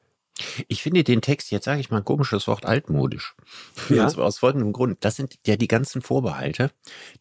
[0.69, 3.35] Ich finde den Text, jetzt sage ich mal ein komisches Wort, altmodisch.
[3.89, 4.07] Ja.
[4.07, 4.99] Aus folgendem Grund.
[5.01, 6.71] Das sind ja die ganzen Vorbehalte,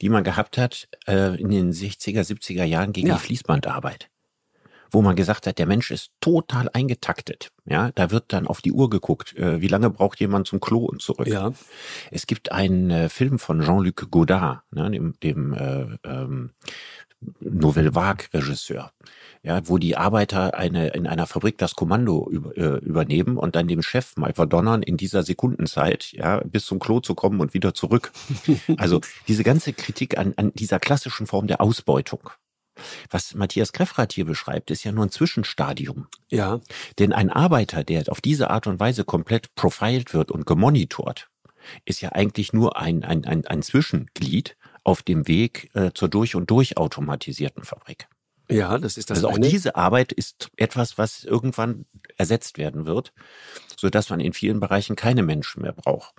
[0.01, 3.15] die man gehabt hat äh, in den 60er, 70er Jahren gegen ja.
[3.15, 4.09] die Fließbandarbeit.
[4.95, 7.51] Wo man gesagt hat, der Mensch ist total eingetaktet.
[7.65, 10.85] Ja, da wird dann auf die Uhr geguckt, äh, wie lange braucht jemand zum Klo
[10.85, 11.27] und zurück.
[11.27, 11.51] Ja.
[12.11, 16.51] Es gibt einen äh, Film von Jean-Luc Godard, ne, dem, dem äh, ähm,
[17.41, 18.91] Nouvelle Vague Regisseur
[19.45, 23.67] ja, wo die Arbeiter eine, in einer Fabrik das Kommando über, äh, übernehmen und dann
[23.67, 27.73] dem Chef mal verdonnern, in dieser Sekundenzeit, ja, bis zum Klo zu kommen und wieder
[27.73, 28.11] zurück.
[28.77, 32.31] Also diese ganze Kritik an, an dieser klassischen Form der Ausbeutung.
[33.09, 36.07] Was Matthias Greffrath hier beschreibt, ist ja nur ein Zwischenstadium.
[36.29, 36.59] Ja.
[36.99, 41.29] Denn ein Arbeiter, der auf diese Art und Weise komplett profiled wird und gemonitort,
[41.85, 46.35] ist ja eigentlich nur ein, ein, ein, ein Zwischenglied auf dem Weg äh, zur durch
[46.35, 48.07] und durch automatisierten Fabrik.
[48.49, 49.19] Ja, das ist das.
[49.19, 49.49] Also auch eine.
[49.49, 51.85] diese Arbeit ist etwas, was irgendwann
[52.17, 53.11] ersetzt werden wird,
[53.75, 56.13] so dass man in vielen Bereichen keine Menschen mehr braucht.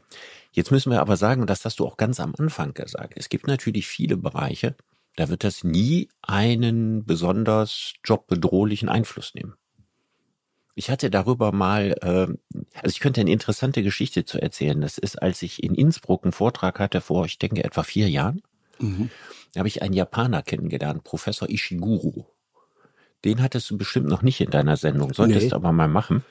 [0.51, 3.29] Jetzt müssen wir aber sagen, und das hast du auch ganz am Anfang gesagt, es
[3.29, 4.75] gibt natürlich viele Bereiche,
[5.17, 9.55] da wird das nie einen besonders jobbedrohlichen Einfluss nehmen.
[10.75, 12.27] Ich hatte darüber mal, äh,
[12.75, 14.79] also ich könnte eine interessante Geschichte zu erzählen.
[14.83, 18.43] Das ist, als ich in Innsbruck einen Vortrag hatte vor, ich denke, etwa vier Jahren.
[18.79, 19.09] Mhm.
[19.55, 22.27] Da habe ich einen Japaner kennengelernt, Professor Ishiguro.
[23.25, 25.53] Den hattest du bestimmt noch nicht in deiner Sendung, solltest nee.
[25.53, 26.25] aber mal machen.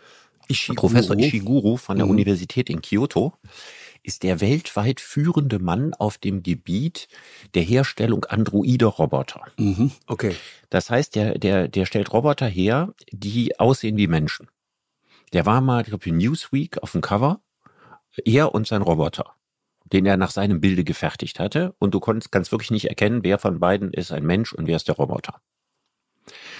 [0.48, 0.88] Ishiguro.
[0.88, 2.12] Professor Ishiguro von der mhm.
[2.12, 3.34] Universität in Kyoto
[4.06, 7.08] ist der weltweit führende Mann auf dem Gebiet
[7.54, 9.42] der Herstellung Androide-Roboter.
[9.58, 9.92] Mhm.
[10.08, 10.36] Okay.
[10.70, 14.50] Das heißt, der, der, der stellt Roboter her, die aussehen wie Menschen.
[15.34, 17.42] Der war mal, ich glaube, in Newsweek auf dem Cover.
[18.24, 19.36] Er und sein Roboter
[19.92, 21.76] den er nach seinem Bilde gefertigt hatte.
[21.80, 24.76] Und du konntest ganz wirklich nicht erkennen, wer von beiden ist ein Mensch und wer
[24.76, 25.42] ist der Roboter.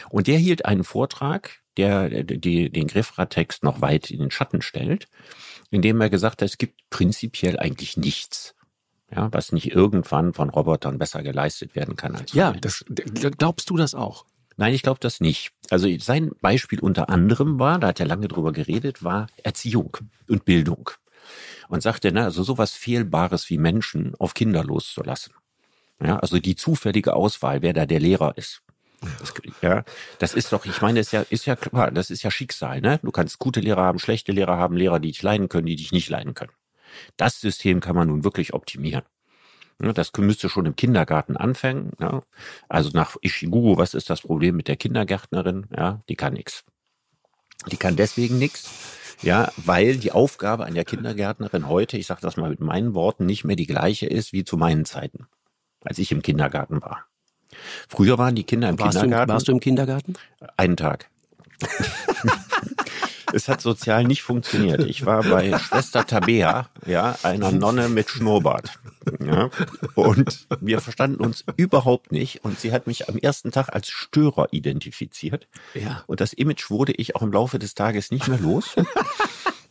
[0.10, 5.08] Und der hielt einen Vortrag, der die, den Griffradtext noch weit in den Schatten stellt,
[5.72, 8.56] indem er gesagt hat, es gibt prinzipiell eigentlich nichts,
[9.14, 13.78] ja, was nicht irgendwann von Robotern besser geleistet werden kann als Ja, das, glaubst du
[13.78, 14.26] das auch?
[14.58, 15.52] Nein, ich glaube das nicht.
[15.70, 19.98] Also sein Beispiel unter anderem war, da hat er lange drüber geredet, war Erziehung
[20.30, 20.92] und Bildung
[21.68, 25.34] und sagte, na, also sowas Fehlbares wie Menschen auf Kinder loszulassen.
[26.02, 28.62] Ja, also die zufällige Auswahl, wer da der Lehrer ist.
[29.20, 29.84] Das, ja,
[30.20, 33.00] das ist doch, ich meine, ist ja, ist ja klar, das ist ja Schicksal, ne?
[33.04, 35.92] Du kannst gute Lehrer haben, schlechte Lehrer haben, Lehrer, die dich leiden können, die dich
[35.92, 36.52] nicht leiden können.
[37.18, 39.04] Das System kann man nun wirklich optimieren.
[39.78, 41.92] Das müsste schon im Kindergarten anfangen.
[42.00, 42.24] Ja.
[42.70, 45.68] Also nach Ishiguro, was ist das Problem mit der Kindergärtnerin?
[45.76, 46.64] Ja, die kann nichts.
[47.72, 48.70] Die kann deswegen nichts,
[49.22, 53.26] ja, weil die Aufgabe an der Kindergärtnerin heute, ich sage das mal mit meinen Worten,
[53.26, 55.28] nicht mehr die gleiche ist wie zu meinen Zeiten,
[55.84, 57.06] als ich im Kindergarten war.
[57.88, 59.28] Früher waren die Kinder im warst Kindergarten.
[59.28, 60.14] Du, warst du im Kindergarten?
[60.58, 61.10] Einen Tag.
[63.34, 64.84] es hat sozial nicht funktioniert.
[64.86, 68.80] Ich war bei Schwester Tabea, ja, einer Nonne mit Schnurrbart.
[69.20, 69.50] Ja,
[69.94, 72.44] und wir verstanden uns überhaupt nicht.
[72.44, 75.48] Und sie hat mich am ersten Tag als Störer identifiziert.
[75.74, 76.04] Ja.
[76.08, 78.76] Und das Image wurde ich auch im Laufe des Tages nicht mehr los.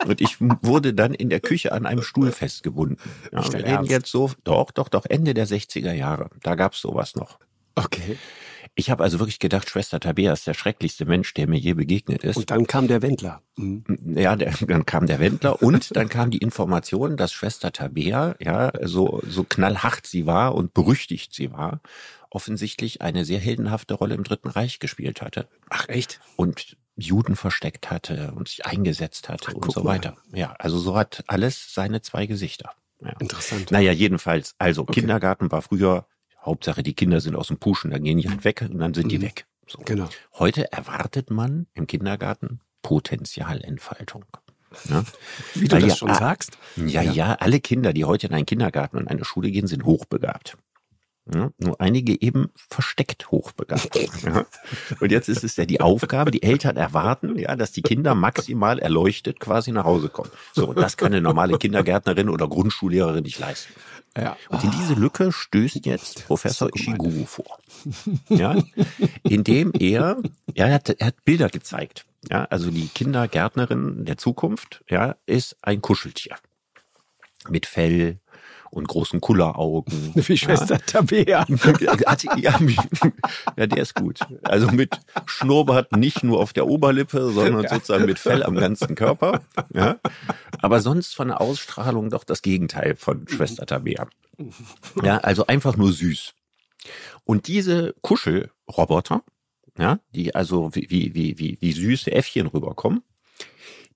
[0.06, 2.98] Und ich wurde dann in der Küche an einem Stuhl festgebunden.
[3.32, 6.28] Ja, wir reden jetzt so, doch, doch, doch, Ende der 60er Jahre.
[6.42, 7.38] Da gab's sowas noch.
[7.74, 8.18] Okay.
[8.76, 12.24] Ich habe also wirklich gedacht, Schwester Tabea ist der schrecklichste Mensch, der mir je begegnet
[12.24, 12.36] ist.
[12.36, 13.40] Und dann kam der Wendler.
[13.56, 13.84] Mhm.
[14.16, 18.72] Ja, der, dann kam der Wendler und dann kam die Information, dass Schwester Tabea, ja,
[18.82, 21.80] so, so knallhart sie war und berüchtigt sie war,
[22.30, 25.46] offensichtlich eine sehr heldenhafte Rolle im Dritten Reich gespielt hatte.
[25.70, 26.20] Ach echt?
[26.34, 30.16] Und Juden versteckt hatte und sich eingesetzt hatte Ach, und so weiter.
[30.30, 30.38] Mal.
[30.38, 32.72] Ja, also so hat alles seine zwei Gesichter.
[33.00, 33.12] Ja.
[33.20, 33.70] Interessant.
[33.70, 35.00] Naja, jedenfalls, also okay.
[35.00, 36.06] Kindergarten war früher
[36.44, 39.10] Hauptsache, die Kinder sind aus dem Puschen, dann gehen die halt weg und dann sind
[39.10, 39.22] die mhm.
[39.22, 39.46] weg.
[39.66, 39.78] So.
[39.84, 40.08] Genau.
[40.34, 44.24] Heute erwartet man im Kindergarten Potenzialentfaltung.
[44.88, 45.04] Ja?
[45.54, 46.58] Wie du das ja, schon sagst.
[46.76, 49.84] Ja, ja, ja, alle Kinder, die heute in einen Kindergarten und eine Schule gehen, sind
[49.84, 50.56] hochbegabt.
[51.32, 53.96] Ja, nur einige eben versteckt hochbegabt.
[54.22, 54.44] ja.
[55.00, 58.78] Und jetzt ist es ja die Aufgabe, die Eltern erwarten, ja, dass die Kinder maximal
[58.78, 60.30] erleuchtet quasi nach Hause kommen.
[60.52, 63.72] So, und das kann eine normale Kindergärtnerin oder Grundschullehrerin nicht leisten.
[64.16, 64.36] Ja.
[64.48, 67.58] Und in diese Lücke stößt jetzt Professor so Ishiguro vor.
[68.28, 68.56] Ja,
[69.22, 70.18] indem er,
[70.54, 72.04] ja, er hat, er hat Bilder gezeigt.
[72.30, 76.36] Ja, also die Kindergärtnerin der Zukunft, ja, ist ein Kuscheltier.
[77.48, 78.20] Mit Fell,
[78.74, 80.12] und großen Kulleraugen.
[80.14, 80.80] Wie Schwester ja.
[80.84, 81.46] Tabea.
[82.36, 82.58] ja,
[83.56, 84.20] ja, der ist gut.
[84.42, 87.68] Also mit Schnurrbart nicht nur auf der Oberlippe, sondern ja.
[87.70, 89.42] sozusagen mit Fell am ganzen Körper.
[89.72, 89.98] Ja.
[90.60, 94.08] Aber sonst von der Ausstrahlung doch das Gegenteil von Schwester Tabea.
[95.02, 96.34] Ja, also einfach nur süß.
[97.24, 99.22] Und diese Kuschelroboter,
[99.78, 103.02] ja, die also wie, wie, wie, wie süße Äffchen rüberkommen,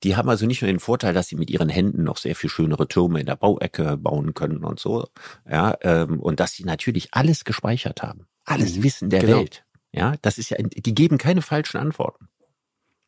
[0.02, 2.50] die haben also nicht nur den Vorteil, dass sie mit ihren Händen noch sehr viel
[2.50, 5.08] schönere Türme in der Bauecke bauen können und so,
[5.48, 8.82] ja, ähm, und dass sie natürlich alles gespeichert haben, alles.
[8.82, 9.38] Wissen der genau.
[9.38, 9.64] Welt.
[9.92, 12.28] Ja, das ist ja, die geben keine falschen Antworten.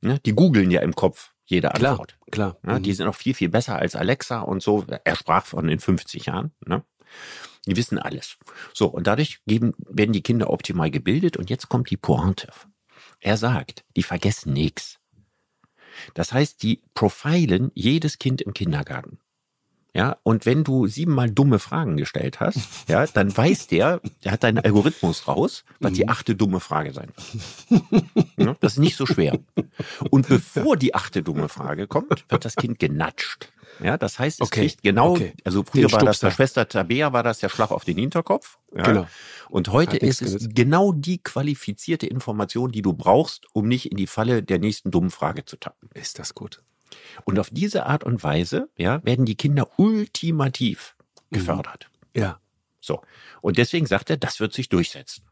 [0.00, 0.18] Ne?
[0.24, 2.18] Die googeln ja im Kopf jede Antwort.
[2.30, 2.74] Klar, klar.
[2.74, 2.94] Ja, die mhm.
[2.94, 4.84] sind auch viel, viel besser als Alexa und so.
[5.04, 6.52] Er sprach von in 50 Jahren.
[6.64, 6.82] Ne?
[7.66, 8.38] Die wissen alles.
[8.72, 11.36] So, und dadurch geben, werden die Kinder optimal gebildet.
[11.36, 12.50] Und jetzt kommt die Pointe.
[13.18, 14.99] Er sagt, die vergessen nichts.
[16.14, 19.18] Das heißt, die profilen jedes Kind im Kindergarten.
[19.92, 22.58] Ja, und wenn du siebenmal dumme Fragen gestellt hast,
[22.88, 26.10] ja, dann weiß der, der hat einen Algorithmus raus, was die mhm.
[26.10, 27.08] achte dumme Frage sein
[27.68, 28.04] wird.
[28.36, 29.38] Ja, das ist nicht so schwer.
[30.10, 33.52] Und bevor die achte dumme Frage kommt, wird das Kind genatscht.
[33.82, 34.60] Ja, das heißt, es okay.
[34.60, 35.34] kriegt genau, okay.
[35.44, 38.58] also früher den war das der Schwester Tabea, war das der Schlag auf den Hinterkopf.
[38.74, 38.82] Ja.
[38.82, 39.06] Genau.
[39.48, 40.54] Und heute ist es genutzt.
[40.54, 45.10] genau die qualifizierte Information, die du brauchst, um nicht in die Falle der nächsten dummen
[45.10, 45.88] Frage zu tappen.
[45.94, 46.62] Ist das gut?
[47.24, 50.94] Und auf diese Art und Weise, ja, werden die Kinder ultimativ
[51.30, 51.36] mhm.
[51.36, 51.90] gefördert.
[52.14, 52.20] Mhm.
[52.20, 52.40] Ja.
[52.80, 53.02] So.
[53.40, 55.24] Und deswegen sagt er, das wird sich durchsetzen.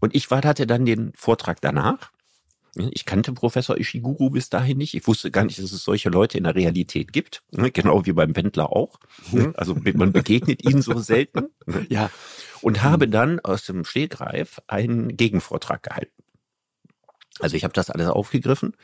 [0.00, 2.10] Und ich hatte dann den Vortrag danach
[2.76, 4.94] ich kannte Professor Ishiguro bis dahin nicht.
[4.94, 7.42] Ich wusste gar nicht, dass es solche Leute in der Realität gibt.
[7.50, 8.98] Ne, genau wie beim Wendler auch.
[9.32, 11.48] Ne, also man begegnet ihnen so selten.
[11.66, 11.86] Ne.
[11.88, 12.10] Ja.
[12.62, 16.22] Und habe dann aus dem Stehgreif einen Gegenvortrag gehalten.
[17.38, 18.74] Also ich habe das alles aufgegriffen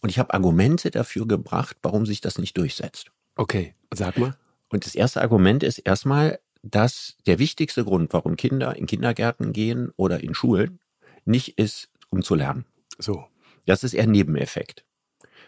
[0.00, 3.10] und ich habe Argumente dafür gebracht, warum sich das nicht durchsetzt.
[3.36, 4.36] Okay, sag mal.
[4.68, 9.90] Und das erste Argument ist erstmal, dass der wichtigste Grund, warum Kinder in Kindergärten gehen
[9.96, 10.78] oder in Schulen,
[11.24, 12.66] nicht ist, um zu lernen.
[12.98, 13.24] So.
[13.66, 14.84] Das ist eher ein Nebeneffekt.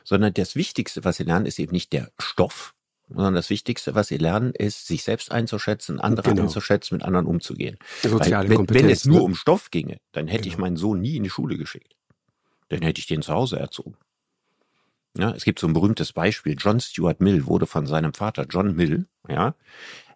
[0.04, 2.74] Sondern das Wichtigste, was sie lernen, ist eben nicht der Stoff,
[3.08, 6.42] sondern das Wichtigste, was sie lernen, ist, sich selbst einzuschätzen, andere genau.
[6.42, 7.78] einzuschätzen, mit anderen umzugehen.
[8.02, 9.24] Soziale Weil, wenn, wenn es nur ne?
[9.24, 10.54] um Stoff ginge, dann hätte genau.
[10.54, 11.94] ich meinen Sohn nie in die Schule geschickt.
[12.68, 13.96] Dann hätte ich den zu Hause erzogen.
[15.16, 16.56] Ja, es gibt so ein berühmtes Beispiel.
[16.58, 19.54] John Stuart Mill wurde von seinem Vater John Mill, ja,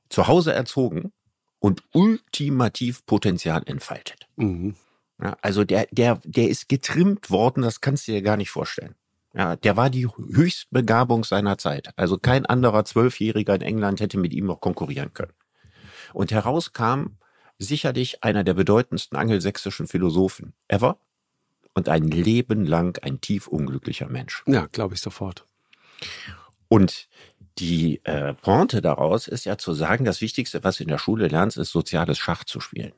[0.08, 1.12] zu Hause erzogen
[1.60, 4.26] und ultimativ Potenzial entfaltet.
[4.36, 4.74] Mhm.
[5.20, 8.94] Ja, also der, der, der ist getrimmt worden, das kannst du dir gar nicht vorstellen.
[9.34, 11.90] Ja, der war die Höchstbegabung seiner Zeit.
[11.96, 15.32] Also kein anderer Zwölfjähriger in England hätte mit ihm noch konkurrieren können.
[16.12, 17.18] Und heraus kam
[17.58, 20.98] sicherlich einer der bedeutendsten angelsächsischen Philosophen ever
[21.74, 24.42] und ein Leben lang ein tief unglücklicher Mensch.
[24.46, 25.44] Ja, glaube ich sofort.
[26.68, 27.08] Und
[27.58, 31.28] die äh, Pointe daraus ist ja zu sagen, das Wichtigste, was du in der Schule
[31.28, 32.92] lernst, ist soziales Schach zu spielen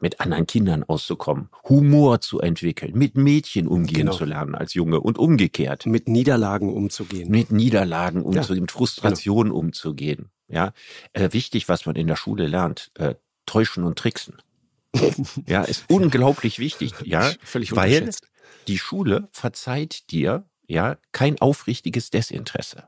[0.00, 4.12] mit anderen Kindern auszukommen, Humor zu entwickeln, mit Mädchen umgehen genau.
[4.12, 5.86] zu lernen als Junge und umgekehrt.
[5.86, 7.30] Mit Niederlagen umzugehen.
[7.30, 8.60] Mit Niederlagen umzugehen, ja.
[8.62, 9.58] mit Frustration genau.
[9.58, 10.30] umzugehen.
[10.48, 10.72] Ja,
[11.12, 14.36] äh, wichtig, was man in der Schule lernt, äh, täuschen und tricksen.
[15.46, 18.10] ja, ist unglaublich wichtig, ja, völlig weil
[18.66, 22.84] die Schule verzeiht dir ja kein aufrichtiges Desinteresse.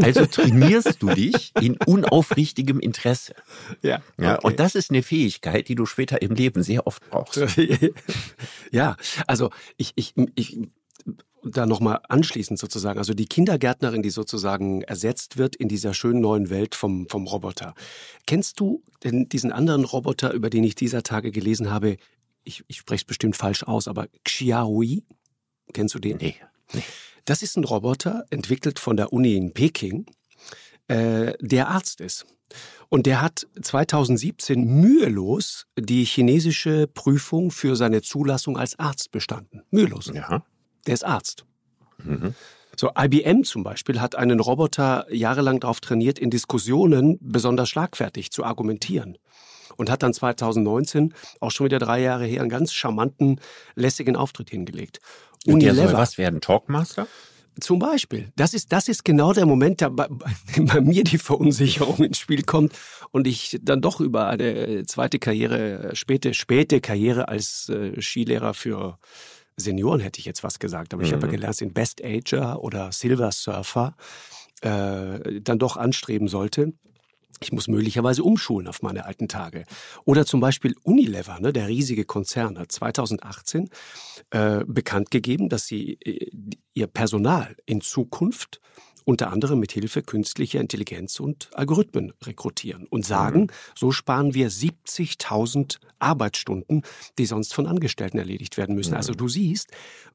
[0.00, 3.34] Also trainierst du dich in unaufrichtigem Interesse.
[3.82, 4.02] Ja.
[4.18, 4.46] ja okay.
[4.46, 7.40] Und das ist eine Fähigkeit, die du später im Leben sehr oft brauchst.
[8.70, 10.58] ja, also ich, ich, ich
[11.50, 16.50] da nochmal anschließend sozusagen, also die Kindergärtnerin, die sozusagen ersetzt wird in dieser schönen neuen
[16.50, 17.74] Welt vom, vom Roboter.
[18.26, 21.96] Kennst du denn diesen anderen Roboter, über den ich dieser Tage gelesen habe?
[22.44, 25.04] Ich, ich spreche es bestimmt falsch aus, aber Xiaoyi?
[25.72, 26.18] Kennst du den?
[26.18, 26.36] Nee.
[26.72, 26.82] nee.
[27.26, 30.06] Das ist ein Roboter, entwickelt von der Uni in Peking,
[30.88, 32.24] äh, der Arzt ist.
[32.88, 39.62] Und der hat 2017 mühelos die chinesische Prüfung für seine Zulassung als Arzt bestanden.
[39.70, 40.10] Mühelos.
[40.14, 40.44] Ja.
[40.86, 41.44] Der ist Arzt.
[42.04, 42.34] Mhm.
[42.76, 48.44] So, IBM zum Beispiel hat einen Roboter jahrelang darauf trainiert, in Diskussionen besonders schlagfertig zu
[48.44, 49.18] argumentieren.
[49.76, 53.40] Und hat dann 2019, auch schon wieder drei Jahre her, einen ganz charmanten,
[53.74, 55.00] lässigen Auftritt hingelegt.
[55.46, 55.70] Unilever.
[55.70, 56.40] Und der soll was werden?
[56.40, 57.06] Talkmaster?
[57.58, 58.32] Zum Beispiel.
[58.36, 60.08] Das ist, das ist genau der Moment, da bei,
[60.58, 62.74] bei mir die Verunsicherung ins Spiel kommt
[63.12, 68.98] und ich dann doch über eine zweite Karriere, späte, späte Karriere als äh, Skilehrer für
[69.56, 71.06] Senioren hätte ich jetzt was gesagt, aber mhm.
[71.06, 71.36] ich habe ja mhm.
[71.36, 73.96] gelernt, den Best Ager oder Silver Surfer
[74.60, 76.74] äh, dann doch anstreben sollte.
[77.40, 79.64] Ich muss möglicherweise umschulen auf meine alten Tage.
[80.04, 83.68] Oder zum Beispiel Unilever, ne, der riesige Konzern, hat 2018
[84.30, 86.30] äh, bekannt gegeben, dass sie äh,
[86.74, 88.60] ihr Personal in Zukunft
[89.06, 93.46] unter anderem mit Hilfe künstlicher Intelligenz und Algorithmen rekrutieren und sagen, mhm.
[93.76, 96.82] so sparen wir 70.000 Arbeitsstunden,
[97.16, 98.94] die sonst von Angestellten erledigt werden müssen.
[98.94, 99.06] Also mhm.
[99.06, 99.70] Also du siehst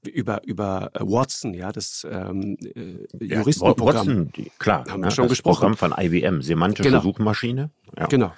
[0.05, 3.95] über über äh, Watson, ja, das ähm, äh, Juristenprogramm.
[3.95, 5.73] Ja, Watson, die, klar, haben wir ne, schon das gesprochen.
[5.75, 7.01] Programm von IBM, semantische genau.
[7.01, 7.71] Suchmaschine.
[7.97, 8.07] Ja.
[8.07, 8.33] Genau.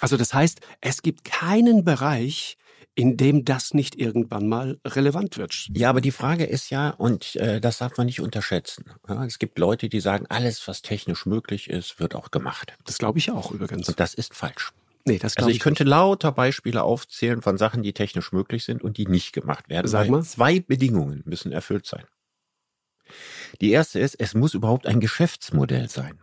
[0.00, 2.56] Also das heißt, es gibt keinen Bereich,
[2.96, 5.68] in dem das nicht irgendwann mal relevant wird.
[5.74, 8.86] Ja, aber die Frage ist ja, und äh, das darf man nicht unterschätzen.
[9.06, 12.74] Ja, es gibt Leute, die sagen, alles, was technisch möglich ist, wird auch gemacht.
[12.84, 13.86] Das glaube ich auch übrigens.
[13.88, 14.72] Und das ist falsch.
[15.04, 15.90] Nee, das also ich, ich könnte nicht.
[15.90, 19.86] lauter Beispiele aufzählen von Sachen, die technisch möglich sind und die nicht gemacht werden.
[19.88, 20.22] Sag mal.
[20.22, 22.04] Zwei Bedingungen müssen erfüllt sein.
[23.60, 26.18] Die erste ist, es muss überhaupt ein Geschäftsmodell sein.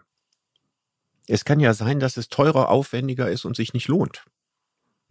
[1.27, 4.25] Es kann ja sein, dass es teurer, aufwendiger ist und sich nicht lohnt.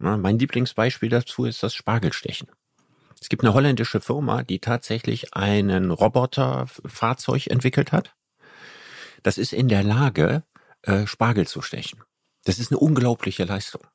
[0.03, 2.49] Mein Lieblingsbeispiel dazu ist das Spargelstechen.
[3.21, 8.13] Es gibt eine holländische Firma, die tatsächlich einen Roboterfahrzeug entwickelt hat.
[9.23, 10.43] Das ist in der Lage,
[10.81, 12.03] äh, Spargel zu stechen.
[12.43, 13.87] Das ist eine unglaubliche Leistung.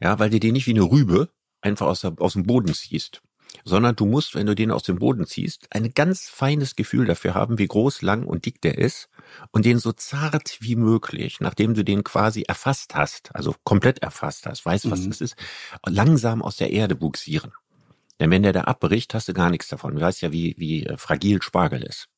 [0.00, 1.30] Ja, weil du den nicht wie eine Rübe
[1.60, 3.20] einfach aus, der, aus dem Boden ziehst,
[3.64, 7.34] sondern du musst, wenn du den aus dem Boden ziehst, ein ganz feines Gefühl dafür
[7.34, 9.08] haben, wie groß, lang und dick der ist
[9.50, 14.46] und den so zart wie möglich, nachdem du den quasi erfasst hast, also komplett erfasst
[14.46, 15.08] hast, weißt was mhm.
[15.08, 15.36] das ist,
[15.86, 17.52] langsam aus der Erde buxieren.
[18.18, 19.94] Denn wenn der da abbricht, hast du gar nichts davon.
[19.94, 22.08] Du weißt ja, wie, wie äh, fragil Spargel ist.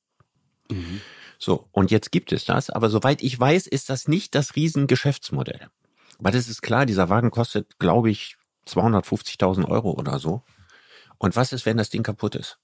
[0.70, 1.00] Mhm.
[1.38, 5.68] So, und jetzt gibt es das, aber soweit ich weiß, ist das nicht das Riesengeschäftsmodell.
[6.18, 8.36] Weil das ist klar, dieser Wagen kostet, glaube ich,
[8.68, 10.42] 250.000 Euro oder so.
[11.22, 12.58] Und was ist, wenn das Ding kaputt ist?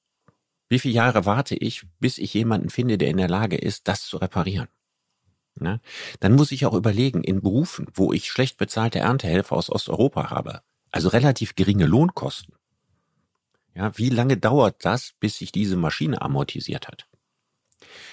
[0.69, 4.05] Wie viele Jahre warte ich, bis ich jemanden finde, der in der Lage ist, das
[4.05, 4.67] zu reparieren?
[5.55, 5.81] Ne?
[6.19, 10.63] Dann muss ich auch überlegen, in Berufen, wo ich schlecht bezahlte Erntehelfer aus Osteuropa habe,
[10.91, 12.57] also relativ geringe Lohnkosten.
[13.77, 17.07] Ja, wie lange dauert das, bis sich diese Maschine amortisiert hat?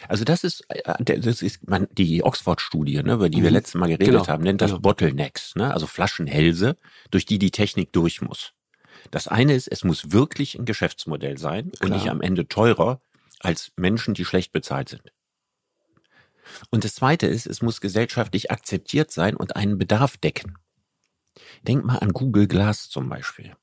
[0.08, 1.62] Also das ist, äh, das ist
[1.98, 3.56] die Oxford-Studie, ne, über die wir mhm.
[3.56, 4.28] letztes Mal geredet genau.
[4.28, 4.82] haben, nennt das genau.
[4.82, 6.78] Bottlenecks, ne, also Flaschenhälse,
[7.10, 8.54] durch die die Technik durch muss.
[9.12, 11.84] Das eine ist, es muss wirklich ein Geschäftsmodell sein Klar.
[11.84, 13.02] und nicht am Ende teurer
[13.40, 15.12] als Menschen, die schlecht bezahlt sind.
[16.70, 20.58] Und das zweite ist, es muss gesellschaftlich akzeptiert sein und einen Bedarf decken.
[21.64, 23.56] Denk mal an Google Glass zum Beispiel.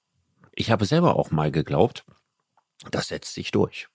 [0.54, 2.04] Ich habe selber auch mal geglaubt,
[2.90, 3.88] das setzt sich durch.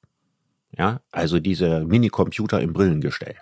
[0.71, 3.37] Ja, also diese Minicomputer im Brillengestell.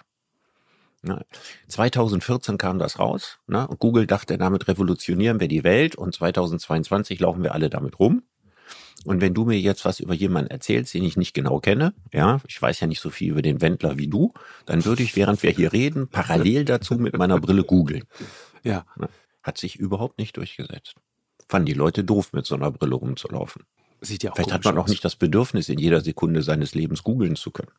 [1.68, 3.40] 2014 kam das raus.
[3.48, 3.68] Ne?
[3.68, 8.24] Und Google dachte, damit revolutionieren wir die Welt und 2022 laufen wir alle damit rum.
[9.04, 12.42] Und wenn du mir jetzt was über jemanden erzählst, den ich nicht genau kenne, ja,
[12.48, 14.34] ich weiß ja nicht so viel über den Wendler wie du,
[14.66, 18.06] dann würde ich, während wir hier reden, parallel dazu mit meiner Brille googeln.
[18.64, 18.86] Ja.
[18.98, 19.10] Ne?
[19.44, 20.96] Hat sich überhaupt nicht durchgesetzt.
[21.48, 23.64] Fanden die Leute doof, mit so einer Brille rumzulaufen.
[24.02, 27.04] Sieht ja auch Vielleicht hat man auch nicht das Bedürfnis, in jeder Sekunde seines Lebens
[27.04, 27.72] googeln zu können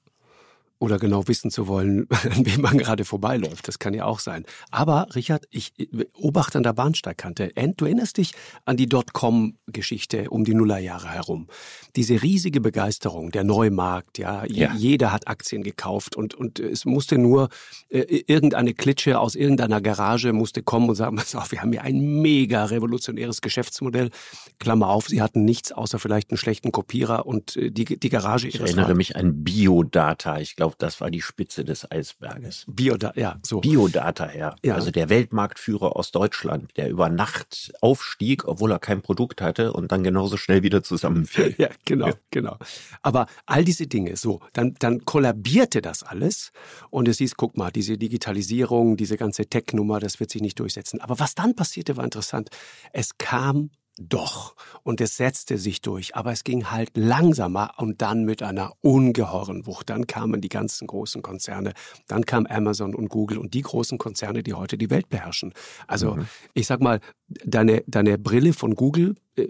[0.79, 3.67] oder genau wissen zu wollen, an wem man gerade vorbeiläuft.
[3.67, 4.45] Das kann ja auch sein.
[4.71, 7.53] Aber Richard, ich beobachte an der Bahnsteigkante.
[7.77, 8.33] Du erinnerst dich
[8.65, 11.49] an die Dotcom-Geschichte um die Nullerjahre herum.
[11.97, 14.75] Diese riesige Begeisterung, der Neumarkt, ja, ja.
[14.75, 17.49] jeder hat Aktien gekauft und, und es musste nur
[17.89, 21.83] äh, irgendeine Klitsche aus irgendeiner Garage musste kommen und sagen, pass auf, wir haben hier
[21.83, 24.11] ein mega revolutionäres Geschäftsmodell.
[24.59, 28.49] Klammer auf, sie hatten nichts außer vielleicht einen schlechten Kopierer und äh, die, die Garage
[28.49, 30.39] ihres Ich erinnere mich an Biodata.
[30.39, 32.65] Ich glaube, glaube, das war die Spitze des Eisberges.
[32.67, 33.61] Biodata, ja, so.
[33.61, 34.57] Biodata, ja.
[34.65, 34.75] ja.
[34.75, 39.93] Also der Weltmarktführer aus Deutschland, der über Nacht aufstieg, obwohl er kein Produkt hatte und
[39.93, 41.55] dann genauso schnell wieder zusammenfiel.
[41.59, 42.15] ja, genau, ja.
[42.31, 42.57] genau.
[43.03, 46.51] Aber all diese Dinge, so, dann, dann kollabierte das alles
[46.91, 51.01] und es hieß, guck mal, diese Digitalisierung, diese ganze Tech-Nummer, das wird sich nicht durchsetzen.
[51.01, 52.51] Aber was dann passierte, war interessant.
[52.93, 54.55] Es kam doch.
[54.83, 59.67] Und es setzte sich durch, aber es ging halt langsamer und dann mit einer ungeheuren
[59.67, 59.91] Wucht.
[59.91, 61.73] Dann kamen die ganzen großen Konzerne,
[62.07, 65.53] dann kam Amazon und Google und die großen Konzerne, die heute die Welt beherrschen.
[65.87, 66.27] Also mhm.
[66.55, 67.01] ich sag mal,
[67.45, 69.47] deine, deine Brille von Google, äh,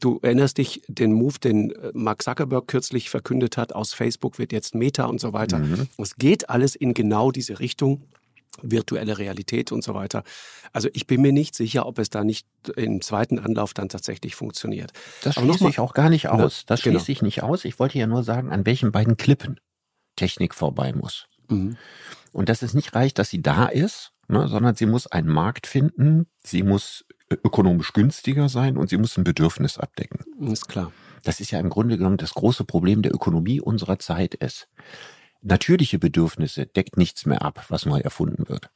[0.00, 4.52] du erinnerst dich den Move, den äh, Mark Zuckerberg kürzlich verkündet hat, aus Facebook wird
[4.52, 5.58] jetzt Meta und so weiter.
[5.58, 5.88] Mhm.
[5.98, 8.02] Es geht alles in genau diese Richtung
[8.60, 10.24] virtuelle Realität und so weiter.
[10.72, 12.46] Also ich bin mir nicht sicher, ob es da nicht
[12.76, 14.92] im zweiten Anlauf dann tatsächlich funktioniert.
[15.22, 16.64] Das schließe ich auch gar nicht aus.
[16.66, 16.98] Das genau.
[16.98, 17.12] schließe genau.
[17.12, 17.64] ich nicht aus.
[17.64, 19.58] Ich wollte ja nur sagen, an welchen beiden Klippen
[20.16, 21.26] Technik vorbei muss.
[21.48, 21.76] Mhm.
[22.32, 25.66] Und dass es nicht reicht, dass sie da ist, ne, sondern sie muss einen Markt
[25.66, 30.20] finden, sie muss ökonomisch günstiger sein und sie muss ein Bedürfnis abdecken.
[30.50, 30.92] Ist klar.
[31.24, 34.68] Das ist ja im Grunde genommen das große Problem der Ökonomie unserer Zeit ist.
[35.42, 38.70] Natürliche Bedürfnisse deckt nichts mehr ab, was neu erfunden wird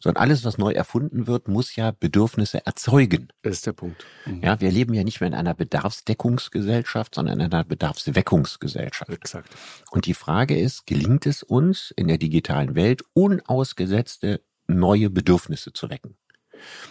[0.00, 3.28] sondern alles, was neu erfunden wird, muss ja Bedürfnisse erzeugen.
[3.42, 4.04] Das ist der Punkt.
[4.24, 4.42] Mhm.
[4.42, 9.10] Ja, wir leben ja nicht mehr in einer Bedarfsdeckungsgesellschaft, sondern in einer Bedarfsweckungsgesellschaft.
[9.10, 9.50] Exakt.
[9.90, 15.90] Und die Frage ist, gelingt es uns in der digitalen Welt unausgesetzte neue Bedürfnisse zu
[15.90, 16.16] wecken?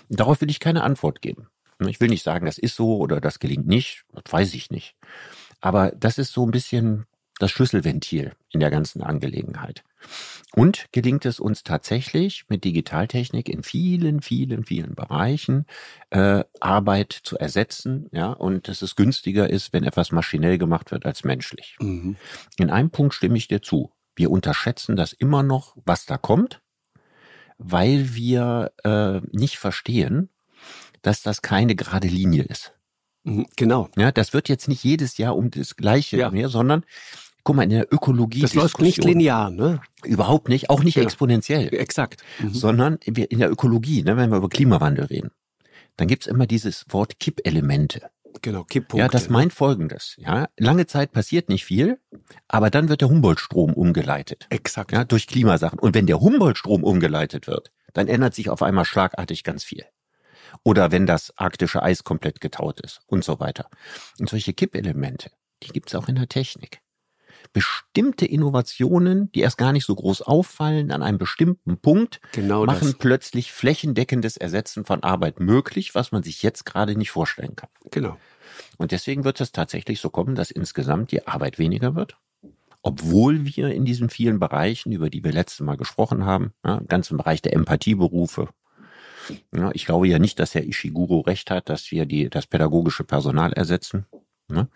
[0.10, 1.48] Und darauf will ich keine Antwort geben.
[1.88, 4.96] Ich will nicht sagen, das ist so oder das gelingt nicht, das weiß ich nicht.
[5.62, 7.06] Aber das ist so ein bisschen
[7.40, 9.84] das Schlüsselventil in der ganzen Angelegenheit.
[10.54, 15.66] Und gelingt es uns tatsächlich mit Digitaltechnik in vielen, vielen, vielen Bereichen
[16.10, 21.06] äh, Arbeit zu ersetzen, ja, und dass es günstiger ist, wenn etwas maschinell gemacht wird
[21.06, 21.76] als menschlich.
[21.80, 22.16] Mhm.
[22.58, 23.92] In einem Punkt stimme ich dir zu.
[24.16, 26.62] Wir unterschätzen das immer noch, was da kommt,
[27.58, 30.30] weil wir äh, nicht verstehen,
[31.02, 32.74] dass das keine gerade Linie ist.
[33.24, 33.90] Mhm, genau.
[33.96, 36.32] Ja, das wird jetzt nicht jedes Jahr um das Gleiche ja.
[36.32, 36.84] mehr, sondern
[37.50, 38.42] guck mal, in der Ökologie.
[38.42, 39.82] Das läuft nicht linear, ne?
[40.04, 41.02] Überhaupt nicht, auch nicht ja.
[41.02, 41.74] exponentiell.
[41.74, 42.22] Exakt.
[42.40, 42.54] Mhm.
[42.54, 45.32] Sondern in der Ökologie, ne, wenn wir über Klimawandel reden,
[45.98, 48.12] dann gibt's immer dieses Wort Kippelemente.
[48.44, 49.00] Genau, Kipppunkte.
[49.00, 50.14] Ja, das meint folgendes.
[50.20, 52.00] Ja, lange Zeit passiert nicht viel,
[52.48, 54.46] aber dann wird der Humboldt-Strom umgeleitet.
[54.52, 54.92] Exakt.
[54.92, 55.80] Ja, durch Klimasachen.
[55.80, 59.86] Und wenn der Humboldt-Strom umgeleitet wird, dann ändert sich auf einmal schlagartig ganz viel.
[60.64, 63.72] Oder wenn das arktische Eis komplett getaut ist und so weiter.
[64.20, 65.32] Und solche Kippelemente,
[65.64, 66.84] die gibt's auch in der Technik
[67.54, 72.90] bestimmte Innovationen, die erst gar nicht so groß auffallen, an einem bestimmten Punkt genau machen
[72.90, 72.98] das.
[72.98, 77.70] plötzlich flächendeckendes Ersetzen von Arbeit möglich, was man sich jetzt gerade nicht vorstellen kann.
[77.92, 78.18] Genau.
[78.78, 82.18] Und deswegen wird es tatsächlich so kommen, dass insgesamt die Arbeit weniger wird.
[82.82, 86.88] Obwohl wir in diesen vielen Bereichen, über die wir letztes Mal gesprochen haben, ja, im
[86.88, 88.50] ganzen Bereich der Empathieberufe,
[89.54, 93.04] ja, ich glaube ja nicht, dass Herr Ishiguro recht hat, dass wir die, das pädagogische
[93.04, 94.06] Personal ersetzen
[94.50, 94.68] ne?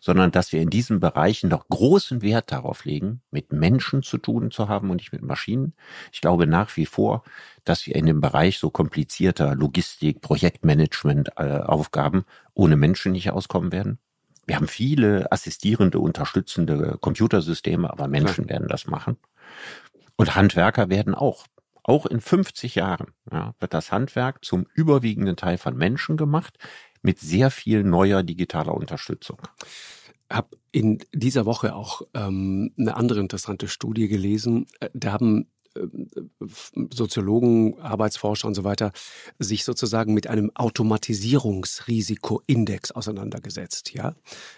[0.00, 4.50] sondern dass wir in diesen Bereichen noch großen Wert darauf legen, mit Menschen zu tun
[4.50, 5.74] zu haben und nicht mit Maschinen.
[6.12, 7.22] Ich glaube nach wie vor,
[7.64, 12.24] dass wir in dem Bereich so komplizierter Logistik, Projektmanagement, äh, Aufgaben
[12.54, 13.98] ohne Menschen nicht auskommen werden.
[14.46, 19.18] Wir haben viele assistierende, unterstützende Computersysteme, aber Menschen werden das machen.
[20.16, 21.44] Und Handwerker werden auch
[21.88, 26.58] auch in 50 Jahren ja, wird das Handwerk zum überwiegenden Teil von Menschen gemacht,
[27.02, 29.38] mit sehr viel neuer digitaler Unterstützung.
[30.30, 34.66] Hab in dieser Woche auch ähm, eine andere interessante Studie gelesen.
[34.80, 35.86] Äh, da haben äh,
[36.92, 38.92] Soziologen, Arbeitsforscher und so weiter
[39.38, 43.92] sich sozusagen mit einem Automatisierungsrisikoindex auseinandergesetzt.
[43.94, 44.14] Ja,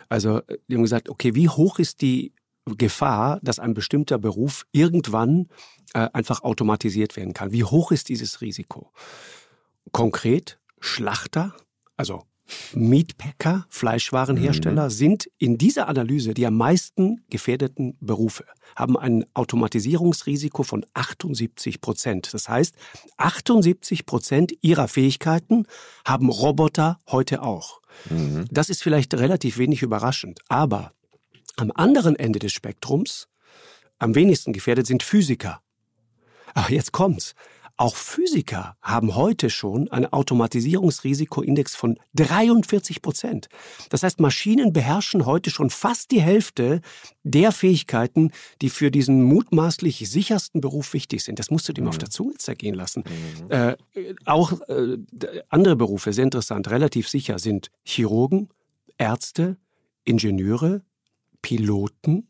[0.08, 2.32] also äh, die haben gesagt, okay, wie hoch ist die
[2.66, 5.48] Gefahr, dass ein bestimmter Beruf irgendwann
[5.94, 7.52] äh, einfach automatisiert werden kann?
[7.52, 8.90] Wie hoch ist dieses Risiko?
[9.92, 11.54] Konkret Schlachter,
[11.96, 12.24] also
[12.74, 14.90] Meatpacker, Fleischwarenhersteller, mhm.
[14.90, 18.44] sind in dieser Analyse die am meisten gefährdeten Berufe,
[18.76, 22.32] haben ein Automatisierungsrisiko von 78 Prozent.
[22.32, 22.74] Das heißt,
[23.16, 25.66] 78 Prozent ihrer Fähigkeiten
[26.04, 27.80] haben Roboter heute auch.
[28.08, 28.46] Mhm.
[28.50, 30.92] Das ist vielleicht relativ wenig überraschend, aber
[31.56, 33.28] am anderen Ende des Spektrums
[33.98, 35.60] am wenigsten gefährdet sind Physiker.
[36.54, 37.34] Ach, jetzt kommt's.
[37.80, 43.48] Auch Physiker haben heute schon einen Automatisierungsrisikoindex von 43 Prozent.
[43.88, 46.82] Das heißt, Maschinen beherrschen heute schon fast die Hälfte
[47.22, 51.38] der Fähigkeiten, die für diesen mutmaßlich sichersten Beruf wichtig sind.
[51.38, 51.88] Das musst du dir mhm.
[51.88, 53.02] auf der Zunge zergehen lassen.
[53.48, 53.50] Mhm.
[53.50, 53.76] Äh,
[54.26, 54.98] auch äh,
[55.48, 58.50] andere Berufe, sehr interessant, relativ sicher sind Chirurgen,
[58.98, 59.56] Ärzte,
[60.04, 60.82] Ingenieure,
[61.40, 62.28] Piloten,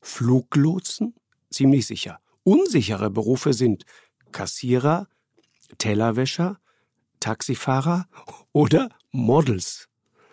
[0.00, 1.14] Fluglotsen,
[1.50, 2.18] ziemlich sicher.
[2.42, 3.84] Unsichere Berufe sind
[4.32, 5.08] Kassierer,
[5.78, 6.58] Tellerwäscher,
[7.20, 8.06] Taxifahrer
[8.52, 9.88] oder Models.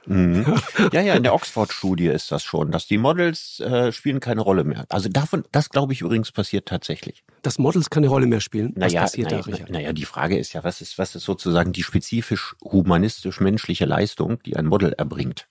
[0.08, 0.46] Mhm.
[0.92, 4.64] Ja, ja, in der Oxford-Studie ist das schon, dass die Models äh, spielen keine Rolle
[4.64, 4.86] mehr.
[4.90, 7.24] Also davon, das glaube ich übrigens passiert tatsächlich.
[7.42, 8.74] Dass Models keine Rolle mehr spielen?
[8.76, 9.70] Was naja, passiert naja, da, Richard?
[9.72, 14.56] Naja, die Frage ist ja, was ist, was ist sozusagen die spezifisch humanistisch-menschliche Leistung, die
[14.56, 15.48] ein Model erbringt?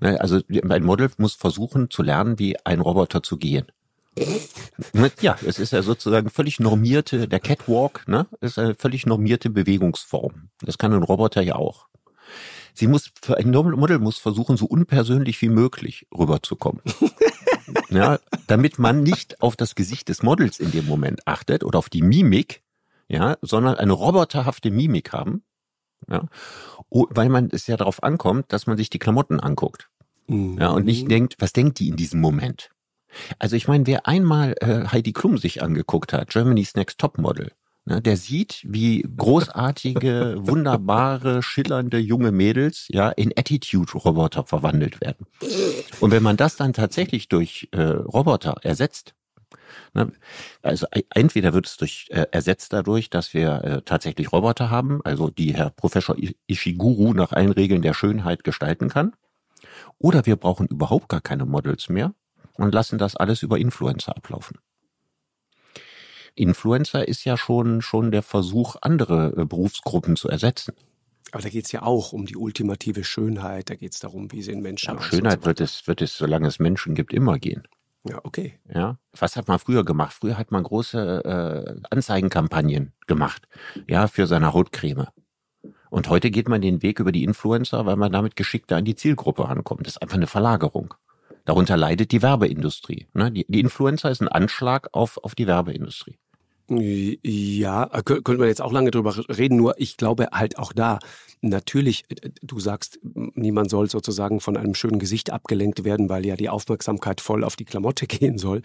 [0.00, 3.66] Ne, also ein Model muss versuchen zu lernen, wie ein Roboter zu gehen.
[5.20, 10.50] Ja, es ist ja sozusagen völlig normierte, der Catwalk, ne, ist eine völlig normierte Bewegungsform.
[10.60, 11.88] Das kann ein Roboter ja auch.
[12.74, 16.80] Sie muss, für ein Model muss versuchen, so unpersönlich wie möglich rüberzukommen.
[17.90, 21.88] ja, damit man nicht auf das Gesicht des Models in dem Moment achtet oder auf
[21.88, 22.62] die Mimik,
[23.08, 25.42] ja, sondern eine roboterhafte Mimik haben,
[26.08, 26.28] ja,
[26.90, 29.88] weil man es ja darauf ankommt, dass man sich die Klamotten anguckt.
[30.28, 30.58] Mhm.
[30.58, 32.70] Ja, und nicht denkt, was denkt die in diesem Moment?
[33.38, 37.52] Also ich meine, wer einmal äh, Heidi Klum sich angeguckt hat, Germany's Next Top Model,
[37.84, 45.26] ne, der sieht, wie großartige, wunderbare, schillernde junge Mädels ja in Attitude-Roboter verwandelt werden.
[46.00, 49.14] Und wenn man das dann tatsächlich durch äh, Roboter ersetzt,
[49.94, 50.12] ne,
[50.62, 55.30] also entweder wird es durch äh, ersetzt dadurch, dass wir äh, tatsächlich Roboter haben, also
[55.30, 59.14] die Herr Professor Ishiguro nach allen Regeln der Schönheit gestalten kann,
[59.98, 62.14] oder wir brauchen überhaupt gar keine Models mehr,
[62.58, 64.58] und lassen das alles über Influencer ablaufen.
[66.34, 70.74] Influencer ist ja schon, schon der Versuch, andere äh, Berufsgruppen zu ersetzen.
[71.32, 74.42] Aber da geht es ja auch um die ultimative Schönheit, da geht es darum, wie
[74.42, 75.04] sehen Menschen ja, aus.
[75.04, 77.66] Schönheit so wird es, wird es, solange es Menschen gibt, immer gehen.
[78.04, 78.58] Ja, okay.
[78.72, 80.14] Ja, was hat man früher gemacht?
[80.14, 83.48] Früher hat man große äh, Anzeigenkampagnen gemacht,
[83.86, 85.08] ja, für seine Hautcreme.
[85.90, 88.94] Und heute geht man den Weg über die Influencer, weil man damit geschickter an die
[88.94, 89.86] Zielgruppe ankommt.
[89.86, 90.94] Das ist einfach eine Verlagerung.
[91.48, 93.06] Darunter leidet die Werbeindustrie.
[93.14, 93.32] Ne?
[93.32, 96.18] Die, die Influencer ist ein Anschlag auf, auf die Werbeindustrie.
[96.70, 100.98] Ja, könnte man jetzt auch lange drüber reden, nur ich glaube halt auch da,
[101.40, 106.36] natürlich, äh, du sagst, niemand soll sozusagen von einem schönen Gesicht abgelenkt werden, weil ja
[106.36, 108.62] die Aufmerksamkeit voll auf die Klamotte gehen soll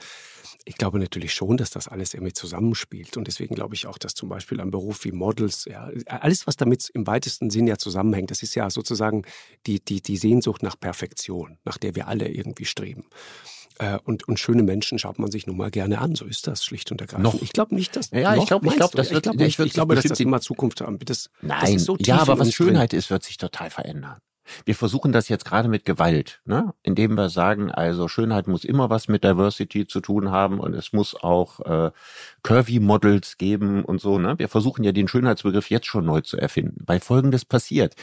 [0.65, 3.17] ich glaube natürlich schon, dass das alles irgendwie zusammenspielt.
[3.17, 6.55] Und deswegen glaube ich auch, dass zum Beispiel ein Beruf wie Models, ja, alles, was
[6.55, 9.23] damit im weitesten Sinn ja zusammenhängt, das ist ja sozusagen
[9.67, 13.05] die, die, die Sehnsucht nach Perfektion, nach der wir alle irgendwie streben.
[13.79, 16.15] Äh, und, und schöne Menschen schaut man sich nun mal gerne an.
[16.15, 17.23] So ist das schlicht und ergreifend.
[17.23, 17.41] Noch.
[17.41, 18.11] Ich glaube nicht, dass.
[18.11, 20.41] Ja, ich glaube, ich glaube, das wird, ich, glaub, ich, ich glaube, dass das immer
[20.41, 20.99] Zukunft haben.
[20.99, 24.17] Das, Nein, das so ja, aber was Schönheit ist, wird sich total verändern.
[24.65, 26.73] Wir versuchen das jetzt gerade mit Gewalt, ne?
[26.83, 30.93] indem wir sagen, also Schönheit muss immer was mit Diversity zu tun haben und es
[30.93, 31.91] muss auch äh,
[32.43, 34.19] Curvy Models geben und so.
[34.19, 34.37] Ne?
[34.37, 37.95] Wir versuchen ja den Schönheitsbegriff jetzt schon neu zu erfinden, weil Folgendes passiert.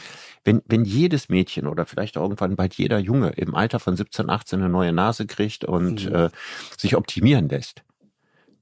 [0.43, 4.29] Wenn, wenn jedes Mädchen oder vielleicht auch irgendwann bald jeder Junge im Alter von 17,
[4.29, 6.15] 18 eine neue Nase kriegt und mhm.
[6.15, 6.29] äh,
[6.77, 7.83] sich optimieren lässt,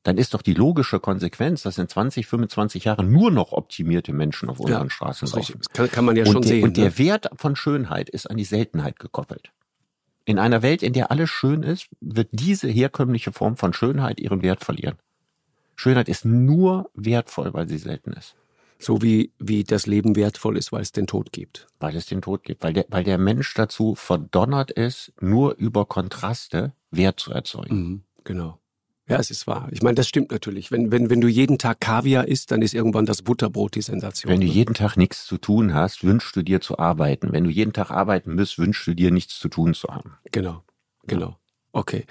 [0.04, 4.50] dann ist doch die logische Konsequenz, dass in 20, 25 Jahren nur noch optimierte Menschen
[4.50, 5.60] auf unseren ja, Straßen laufen.
[5.60, 6.64] Das kann, kann man ja und schon der, sehen.
[6.64, 6.84] Und ne?
[6.84, 9.52] der Wert von Schönheit ist an die Seltenheit gekoppelt.
[10.26, 14.41] In einer Welt, in der alles schön ist, wird diese herkömmliche Form von Schönheit ihren
[14.41, 14.97] Wert verlieren.
[15.76, 18.36] Schönheit ist nur wertvoll, weil sie selten ist.
[18.78, 21.68] So wie, wie das Leben wertvoll ist, weil es den Tod gibt.
[21.80, 22.64] Weil es den Tod gibt.
[22.64, 27.76] Weil der, weil der Mensch dazu verdonnert ist, nur über Kontraste Wert zu erzeugen.
[27.76, 28.59] Mhm, genau.
[29.10, 29.68] Ja, es ist wahr.
[29.72, 30.72] Ich meine, das stimmt natürlich.
[30.72, 34.32] Wenn, wenn, wenn du jeden Tag Kaviar isst, dann ist irgendwann das Butterbrot die Sensation.
[34.32, 37.32] Wenn du jeden Tag nichts zu tun hast, wünschst du dir zu arbeiten.
[37.32, 40.14] Wenn du jeden Tag arbeiten musst, wünschst du dir nichts zu tun zu haben.
[40.32, 40.64] Genau,
[41.07, 41.38] genau.
[41.72, 42.05] Okay.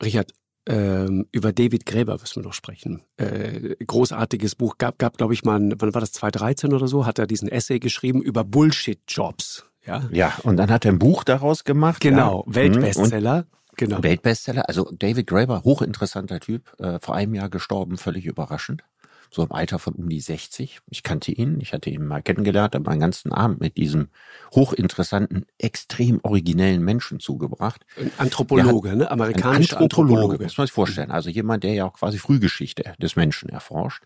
[0.00, 0.32] Richard,
[0.68, 3.02] ähm, über David Gräber müssen wir noch sprechen.
[3.16, 4.78] Äh, großartiges Buch.
[4.78, 7.80] Gab, gab glaube ich mal, wann war das, 2013 oder so, hat er diesen Essay
[7.80, 9.66] geschrieben über Bullshit-Jobs.
[9.86, 10.08] Ja?
[10.12, 12.00] ja, und dann hat er ein Buch daraus gemacht.
[12.00, 12.54] Genau, ja.
[12.54, 13.46] Weltbestseller.
[13.76, 14.02] Genau.
[14.02, 14.68] Weltbestseller.
[14.68, 18.82] Also David Graeber, hochinteressanter Typ, äh, vor einem Jahr gestorben, völlig überraschend
[19.30, 20.80] so im Alter von um die 60.
[20.90, 24.08] Ich kannte ihn, ich hatte ihn mal kennengelernt, habe meinen ganzen Abend mit diesem
[24.54, 27.84] hochinteressanten, extrem originellen Menschen zugebracht.
[27.98, 29.10] Ein Anthropologe, ne?
[29.10, 30.14] Amerikanischer Anthropologe.
[30.14, 30.44] Anthropologe.
[30.44, 31.10] Muss man sich vorstellen.
[31.10, 34.04] Also jemand, der ja auch quasi Frühgeschichte des Menschen erforscht.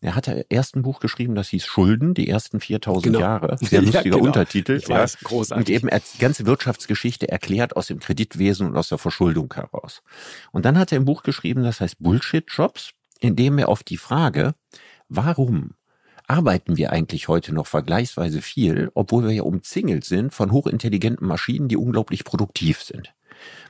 [0.00, 3.20] Er hatte erst ein Buch geschrieben, das hieß Schulden, die ersten 4000 genau.
[3.20, 3.56] Jahre.
[3.60, 4.24] Sehr lustiger ja, genau.
[4.26, 4.76] Untertitel.
[4.76, 5.60] Ich weiß, großartig.
[5.60, 10.02] Und eben die ganze Wirtschaftsgeschichte erklärt aus dem Kreditwesen und aus der Verschuldung heraus.
[10.52, 12.92] Und dann hat er ein Buch geschrieben, das heißt Bullshit Jobs
[13.24, 14.54] indem er auf die Frage,
[15.08, 15.70] warum
[16.26, 21.68] arbeiten wir eigentlich heute noch vergleichsweise viel, obwohl wir ja umzingelt sind von hochintelligenten Maschinen,
[21.68, 23.14] die unglaublich produktiv sind.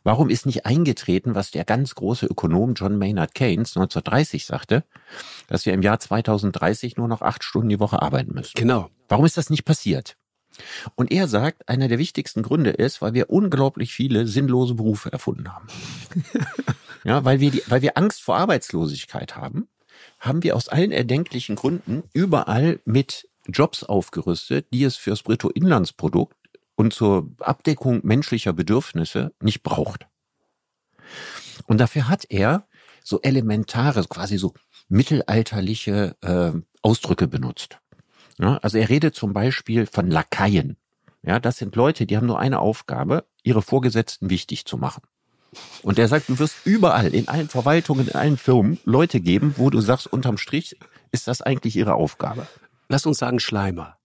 [0.03, 4.85] Warum ist nicht eingetreten, was der ganz große Ökonom John Maynard Keynes 1930 sagte,
[5.47, 8.53] dass wir im Jahr 2030 nur noch acht Stunden die Woche arbeiten müssen?
[8.55, 8.91] Genau.
[9.09, 10.17] Warum ist das nicht passiert?
[10.95, 15.53] Und er sagt, einer der wichtigsten Gründe ist, weil wir unglaublich viele sinnlose Berufe erfunden
[15.53, 15.69] haben.
[17.05, 19.69] ja, weil wir, die, weil wir Angst vor Arbeitslosigkeit haben,
[20.21, 26.37] haben wir aus allen erdenklichen Gründen überall mit Jobs aufgerüstet, die es fürs Bruttoinlandsprodukt
[26.77, 30.07] und zur Abdeckung menschlicher Bedürfnisse nicht braucht.
[31.67, 32.67] Und dafür hat er
[33.03, 34.55] so elementare, quasi so
[34.89, 36.53] mittelalterliche äh,
[36.83, 37.79] Ausdrücke benutzt.
[38.39, 40.77] Ja, also er redet zum Beispiel von Lakaien.
[41.23, 45.03] Ja, das sind Leute, die haben nur eine Aufgabe, ihre Vorgesetzten wichtig zu machen.
[45.83, 49.71] Und er sagt, du wirst überall, in allen Verwaltungen, in allen Firmen Leute geben, wo
[49.71, 50.77] du sagst, unterm Strich
[51.13, 52.47] ist das eigentlich ihre Aufgabe.
[52.89, 53.97] Lass uns sagen Schleimer.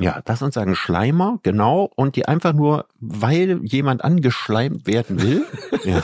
[0.00, 5.44] Ja, lass uns sagen Schleimer, genau, und die einfach nur, weil jemand angeschleimt werden will,
[5.84, 6.02] ja,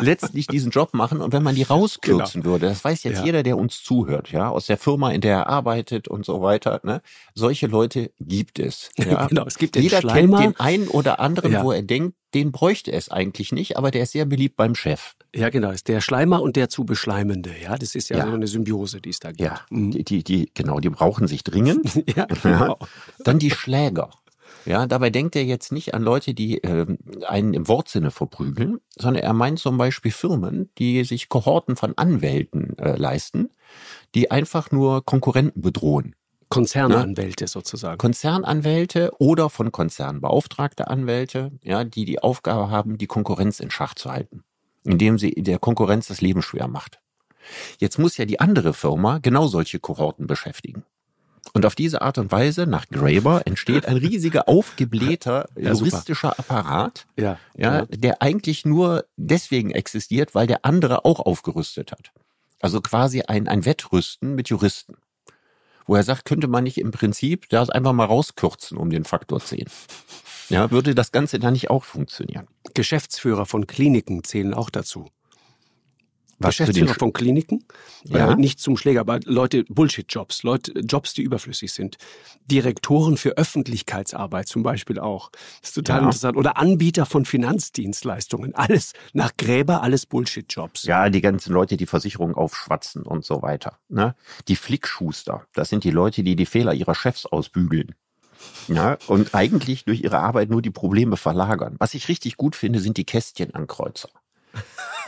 [0.00, 2.54] letztlich diesen Job machen und wenn man die rauskürzen genau.
[2.54, 3.24] würde, das weiß jetzt ja.
[3.24, 6.80] jeder, der uns zuhört, ja, aus der Firma, in der er arbeitet und so weiter,
[6.82, 7.02] ne,
[7.34, 8.90] solche Leute gibt es.
[9.08, 9.26] Ja.
[9.26, 10.38] genau, es gibt den Jeder Schleimer.
[10.38, 11.64] kennt den einen oder anderen, ja.
[11.64, 15.14] wo er denkt, den bräuchte es eigentlich nicht, aber der ist sehr beliebt beim Chef.
[15.34, 17.50] Ja, genau, ist der Schleimer und der zu Beschleimende.
[17.62, 18.26] Ja, das ist ja, ja.
[18.26, 19.40] so eine Symbiose, die es da gibt.
[19.40, 19.90] Ja, mhm.
[19.90, 22.02] die, die, die, genau, die brauchen sich dringend.
[22.16, 22.78] ja, genau.
[23.24, 24.10] Dann die Schläger.
[24.64, 26.86] Ja, dabei denkt er jetzt nicht an Leute, die äh,
[27.26, 32.76] einen im Wortsinne verprügeln, sondern er meint zum Beispiel Firmen, die sich Kohorten von Anwälten
[32.78, 33.50] äh, leisten,
[34.14, 36.14] die einfach nur Konkurrenten bedrohen.
[36.48, 37.48] Konzernanwälte ja?
[37.48, 37.98] sozusagen.
[37.98, 43.94] Konzernanwälte oder von Konzernen beauftragte Anwälte, ja, die die Aufgabe haben, die Konkurrenz in Schach
[43.94, 44.44] zu halten,
[44.84, 47.00] indem sie der Konkurrenz das Leben schwer macht.
[47.78, 50.84] Jetzt muss ja die andere Firma genau solche Kohorten beschäftigen.
[51.54, 56.38] Und auf diese Art und Weise, nach Graeber, entsteht ein riesiger, aufgeblähter ja, juristischer.
[56.38, 62.12] Apparat, ja, ja, der eigentlich nur deswegen existiert, weil der andere auch aufgerüstet hat.
[62.60, 64.96] Also quasi ein, ein Wettrüsten mit Juristen
[65.88, 69.40] wo er sagt, könnte man nicht im Prinzip das einfach mal rauskürzen um den Faktor
[69.40, 69.64] 10.
[70.50, 72.46] Ja, würde das Ganze dann nicht auch funktionieren?
[72.74, 75.08] Geschäftsführer von Kliniken zählen auch dazu.
[76.38, 77.64] Was Geschäftsführer von Kliniken,
[78.04, 78.32] ja.
[78.32, 81.98] Äh, nicht zum Schläger, aber Leute, Bullshit-Jobs, Leute, Jobs, die überflüssig sind.
[82.46, 85.30] Direktoren für Öffentlichkeitsarbeit zum Beispiel auch.
[85.60, 86.04] Das ist total ja.
[86.04, 86.36] interessant.
[86.36, 88.54] Oder Anbieter von Finanzdienstleistungen.
[88.54, 90.84] Alles nach Gräber, alles Bullshit-Jobs.
[90.84, 93.78] Ja, die ganzen Leute, die Versicherungen aufschwatzen und so weiter.
[93.88, 94.14] Ne?
[94.46, 97.94] Die Flickschuster, das sind die Leute, die die Fehler ihrer Chefs ausbügeln.
[98.68, 101.76] Ja, und eigentlich durch ihre Arbeit nur die Probleme verlagern.
[101.78, 104.10] Was ich richtig gut finde, sind die Kästchenankreuzer.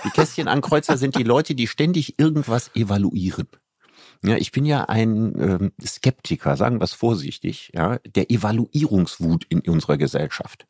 [0.05, 3.49] Die Kästchenankreuzer sind die Leute, die ständig irgendwas evaluieren.
[4.23, 9.61] Ja, ich bin ja ein ähm, Skeptiker, sagen wir es vorsichtig, ja, der Evaluierungswut in
[9.61, 10.67] unserer Gesellschaft.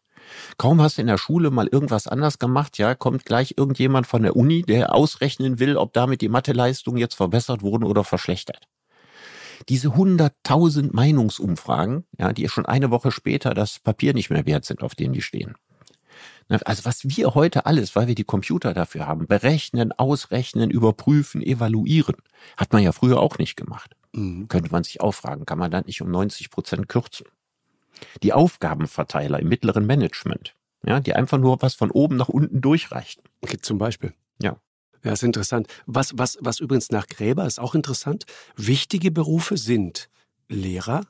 [0.57, 4.23] Kaum hast du in der Schule mal irgendwas anders gemacht, ja, kommt gleich irgendjemand von
[4.23, 8.69] der Uni, der ausrechnen will, ob damit die Matheleistungen jetzt verbessert wurden oder verschlechtert.
[9.69, 14.83] Diese hunderttausend Meinungsumfragen, ja, die schon eine Woche später das Papier nicht mehr wert sind,
[14.83, 15.55] auf dem die stehen.
[16.51, 21.43] Ne, also was wir heute alles, weil wir die Computer dafür haben, berechnen, ausrechnen, überprüfen,
[21.43, 22.17] evaluieren,
[22.57, 23.97] hat man ja früher auch nicht gemacht.
[24.13, 24.49] Mhm.
[24.49, 27.27] Könnte man sich auch fragen, kann man dann nicht um 90 Prozent kürzen?
[28.25, 33.23] Die Aufgabenverteiler im mittleren Management, ja, die einfach nur was von oben nach unten durchreichen.
[33.43, 34.13] Okay, zum Beispiel.
[34.43, 34.57] Ja.
[35.05, 35.69] Ja, ist interessant.
[35.87, 38.27] Was, was, was übrigens nach Gräber ist auch interessant.
[38.57, 40.11] Wichtige Berufe sind
[40.49, 41.07] Lehrer,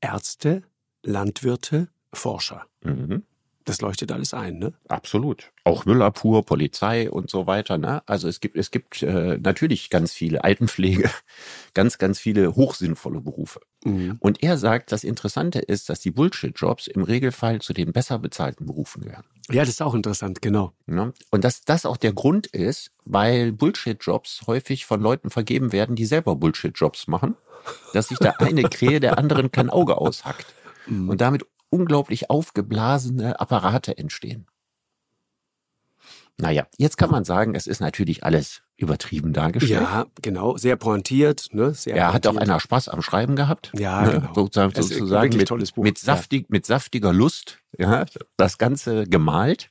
[0.00, 0.62] Ärzte,
[1.02, 2.64] Landwirte, Forscher.
[2.84, 3.24] Mhm.
[3.64, 4.72] Das leuchtet alles ein, ne?
[4.88, 5.52] Absolut.
[5.64, 7.78] Auch Müllabfuhr, Polizei und so weiter.
[7.78, 8.02] Ne?
[8.06, 11.08] Also es gibt, es gibt äh, natürlich ganz viele Altenpflege,
[11.74, 13.60] ganz, ganz viele hochsinnvolle Berufe.
[13.84, 14.16] Mhm.
[14.18, 18.66] Und er sagt, das Interessante ist, dass die Bullshit-Jobs im Regelfall zu den besser bezahlten
[18.66, 19.24] Berufen gehören.
[19.50, 20.72] Ja, das ist auch interessant, genau.
[20.86, 21.12] Ne?
[21.30, 26.06] Und dass das auch der Grund ist, weil Bullshit-Jobs häufig von Leuten vergeben werden, die
[26.06, 27.36] selber Bullshit-Jobs machen,
[27.92, 30.46] dass sich der eine Krähe der anderen kein Auge aushackt.
[30.86, 31.08] Mhm.
[31.08, 34.46] Und damit unglaublich aufgeblasene Apparate entstehen.
[36.38, 39.82] Naja, jetzt kann man sagen, es ist natürlich alles übertrieben dargestellt.
[39.82, 41.48] Ja, genau, sehr pointiert.
[41.52, 41.74] Ne?
[41.74, 42.14] Sehr er pointiert.
[42.14, 43.70] hat auch einer Spaß am Schreiben gehabt.
[43.78, 44.12] Ja, ne?
[44.12, 44.34] genau.
[44.34, 45.84] Sozusagen, sozusagen mit, tolles Buch.
[45.84, 46.46] Mit, saftig, ja.
[46.48, 48.06] mit saftiger Lust ja,
[48.36, 49.70] das Ganze gemalt.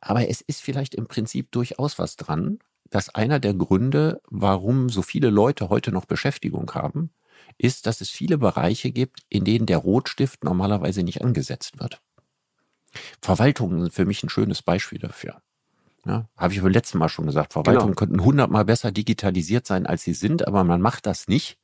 [0.00, 2.58] Aber es ist vielleicht im Prinzip durchaus was dran,
[2.90, 7.10] dass einer der Gründe, warum so viele Leute heute noch Beschäftigung haben,
[7.58, 12.00] ist, dass es viele Bereiche gibt, in denen der Rotstift normalerweise nicht angesetzt wird.
[13.20, 15.40] Verwaltungen sind für mich ein schönes Beispiel dafür.
[16.06, 17.98] Ja, Habe ich beim letzten Mal schon gesagt, Verwaltungen genau.
[17.98, 21.58] könnten hundertmal besser digitalisiert sein, als sie sind, aber man macht das nicht,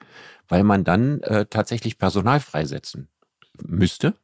[0.49, 3.09] weil man dann äh, tatsächlich Personal freisetzen
[3.63, 4.15] müsste.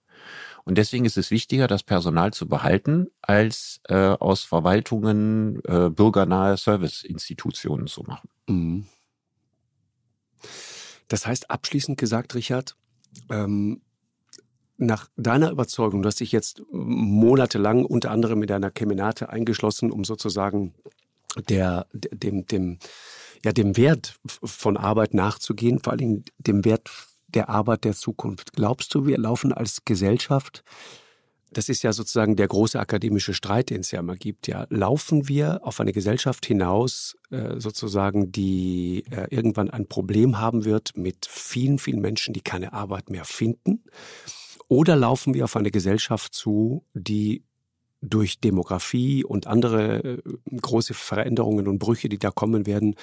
[0.65, 6.57] Und deswegen ist es wichtiger, das Personal zu behalten, als äh, aus Verwaltungen äh, bürgernahe
[6.57, 8.29] Serviceinstitutionen zu machen.
[8.49, 8.87] Mhm.
[11.09, 12.77] Das heißt, abschließend gesagt, Richard,
[13.31, 13.83] ähm,
[14.79, 20.05] nach deiner Überzeugung, du hast dich jetzt monatelang unter anderem mit deiner Kemenate eingeschlossen, um
[20.05, 20.75] sozusagen
[21.49, 22.79] der, dem, dem,
[23.45, 26.91] ja, dem Wert von Arbeit nachzugehen, vor allem dem Wert
[27.29, 28.53] der Arbeit der Zukunft.
[28.53, 30.63] Glaubst du, wir laufen als Gesellschaft
[31.57, 34.47] das ist ja sozusagen der große akademische Streit, den es ja immer gibt.
[34.47, 40.67] Ja, laufen wir auf eine Gesellschaft hinaus, äh, sozusagen, die äh, irgendwann ein Problem haben
[40.67, 43.85] wird mit vielen, vielen Menschen, die keine Arbeit mehr finden?
[44.69, 47.43] Oder laufen wir auf eine Gesellschaft zu, die
[48.01, 50.23] durch Demografie und andere äh,
[50.61, 52.95] große Veränderungen und Brüche, die da kommen werden,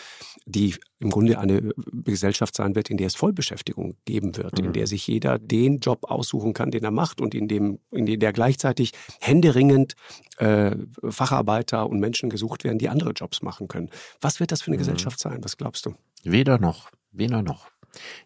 [0.46, 4.66] die im Grunde eine Gesellschaft sein wird, in der es Vollbeschäftigung geben wird, mhm.
[4.66, 8.06] in der sich jeder den Job aussuchen kann, den er macht und in dem, in
[8.06, 9.96] der gleichzeitig händeringend
[10.38, 13.90] äh, Facharbeiter und Menschen gesucht werden, die andere Jobs machen können.
[14.22, 14.82] Was wird das für eine mhm.
[14.82, 15.44] Gesellschaft sein?
[15.44, 15.96] Was glaubst du?
[16.24, 17.68] Weder noch, weder noch.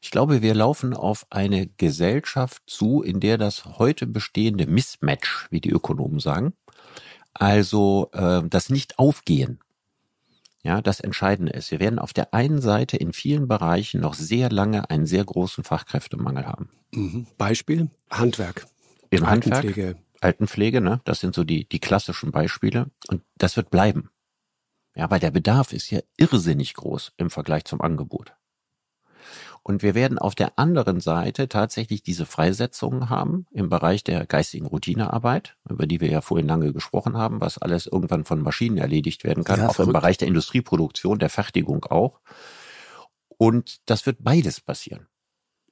[0.01, 5.61] Ich glaube, wir laufen auf eine Gesellschaft zu, in der das heute bestehende Mismatch, wie
[5.61, 6.53] die Ökonomen sagen,
[7.34, 9.59] also äh, das Nicht-Aufgehen,
[10.63, 11.72] ja, das Entscheidende ist.
[11.72, 15.63] Wir werden auf der einen Seite in vielen Bereichen noch sehr lange einen sehr großen
[15.63, 16.70] Fachkräftemangel haben.
[16.91, 17.28] Mhm.
[17.38, 18.68] Beispiel Handwerk.
[19.09, 19.82] Im Altenpflege.
[19.82, 20.99] Handwerk, Altenpflege, ne?
[21.05, 22.88] Das sind so die, die klassischen Beispiele.
[23.07, 24.09] Und das wird bleiben.
[24.95, 28.34] Ja, weil der Bedarf ist ja irrsinnig groß im Vergleich zum Angebot.
[29.68, 34.65] Und wir werden auf der anderen Seite tatsächlich diese Freisetzungen haben im Bereich der geistigen
[34.65, 39.26] Routinearbeit, über die wir ja vorhin lange gesprochen haben, was alles irgendwann von Maschinen erledigt
[39.26, 39.89] werden kann, ja, auch verrückt.
[39.89, 42.22] im Bereich der Industrieproduktion, der Fertigung auch.
[43.38, 45.07] Und das wird beides passieren.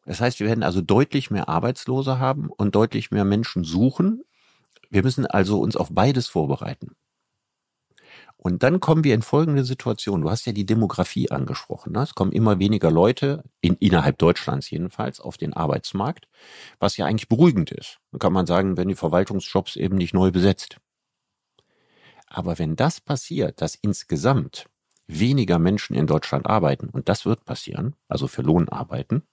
[0.05, 4.25] Das heißt, wir werden also deutlich mehr Arbeitslose haben und deutlich mehr Menschen suchen.
[4.89, 6.97] Wir müssen also uns auf beides vorbereiten.
[8.45, 10.21] Und dann kommen wir in folgende Situation.
[10.21, 11.93] Du hast ja die Demografie angesprochen.
[11.93, 12.03] Ne?
[12.03, 16.27] Es kommen immer weniger Leute, in, innerhalb Deutschlands jedenfalls, auf den Arbeitsmarkt,
[16.77, 17.97] was ja eigentlich beruhigend ist.
[18.11, 20.77] Dann kann man sagen, wenn die Verwaltungsjobs eben nicht neu besetzt.
[22.27, 24.67] Aber wenn das passiert, dass insgesamt
[25.07, 29.23] weniger Menschen in Deutschland arbeiten, und das wird passieren, also für Lohn arbeiten,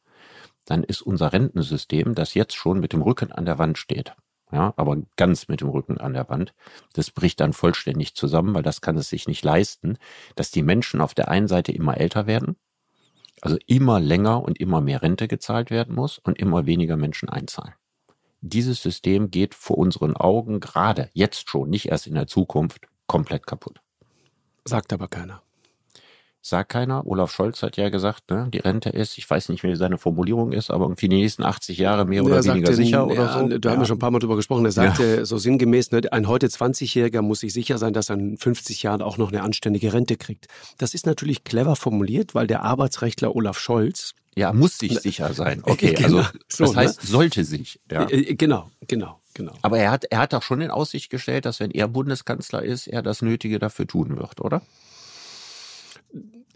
[0.65, 4.15] dann ist unser Rentensystem, das jetzt schon mit dem Rücken an der Wand steht,
[4.53, 6.55] ja, aber ganz mit dem Rücken an der Wand.
[6.92, 9.96] Das bricht dann vollständig zusammen, weil das kann es sich nicht leisten,
[10.36, 12.57] dass die Menschen auf der einen Seite immer älter werden,
[13.40, 17.74] also immer länger und immer mehr Rente gezahlt werden muss und immer weniger Menschen einzahlen.
[18.42, 23.46] Dieses System geht vor unseren Augen gerade jetzt schon, nicht erst in der Zukunft, komplett
[23.46, 23.80] kaputt.
[24.64, 25.42] Sagt aber keiner.
[26.45, 27.07] Sagt keiner.
[27.07, 30.51] Olaf Scholz hat ja gesagt, ne, die Rente ist, ich weiß nicht, wie seine Formulierung
[30.51, 33.59] ist, aber irgendwie die nächsten 80 Jahre mehr oder weniger sagte, sicher oder so.
[33.59, 33.72] Da ja.
[33.72, 34.64] haben wir schon ein paar Mal drüber gesprochen.
[34.64, 35.24] Er sagte ja.
[35.24, 39.03] so sinngemäß, ne, ein heute 20-Jähriger muss sich sicher sein, dass er in 50 Jahren
[39.03, 40.49] auch noch eine anständige Rente kriegt.
[40.78, 45.62] Das ist natürlich clever formuliert, weil der Arbeitsrechtler Olaf Scholz ja, muss sich sicher sein.
[45.72, 47.09] Okay, genau, also so, das heißt, ne?
[47.09, 47.80] sollte sich.
[47.90, 48.05] Ja.
[48.07, 49.53] Äh, äh, genau, genau, genau.
[49.62, 52.88] Aber er hat, er hat auch schon in Aussicht gestellt, dass wenn er Bundeskanzler ist,
[52.88, 54.62] er das Nötige dafür tun wird, oder?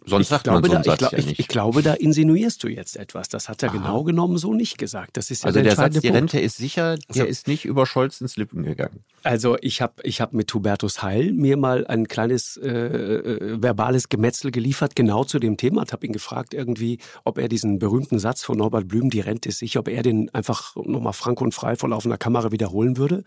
[0.08, 1.40] Sonst ich sagt glaube, man so einen da, Satz ich, ja nicht.
[1.40, 3.28] Ich, glaube, da insinuierst du jetzt etwas.
[3.28, 3.76] Das hat er Aha.
[3.76, 5.16] genau genommen so nicht gesagt.
[5.16, 7.64] Das ist ja also der, der Satz, die Rente ist sicher, der also, ist nicht
[7.64, 9.04] über Scholz ins Lippen gegangen.
[9.24, 14.08] Also ich habe ich hab mit Hubertus Heil mir mal ein kleines äh, äh, verbales
[14.08, 15.82] Gemetzel geliefert, genau zu dem Thema.
[15.84, 19.48] Ich habe ihn gefragt irgendwie, ob er diesen berühmten Satz von Norbert Blüm, die Rente
[19.48, 23.24] ist sicher, ob er den einfach nochmal frank und frei vor laufender Kamera wiederholen würde.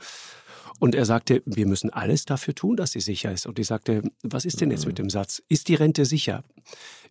[0.80, 3.46] Und er sagte, wir müssen alles dafür tun, dass sie sicher ist.
[3.46, 5.42] Und ich sagte, was ist denn jetzt mit dem Satz?
[5.50, 6.44] Ist die Rente sicher?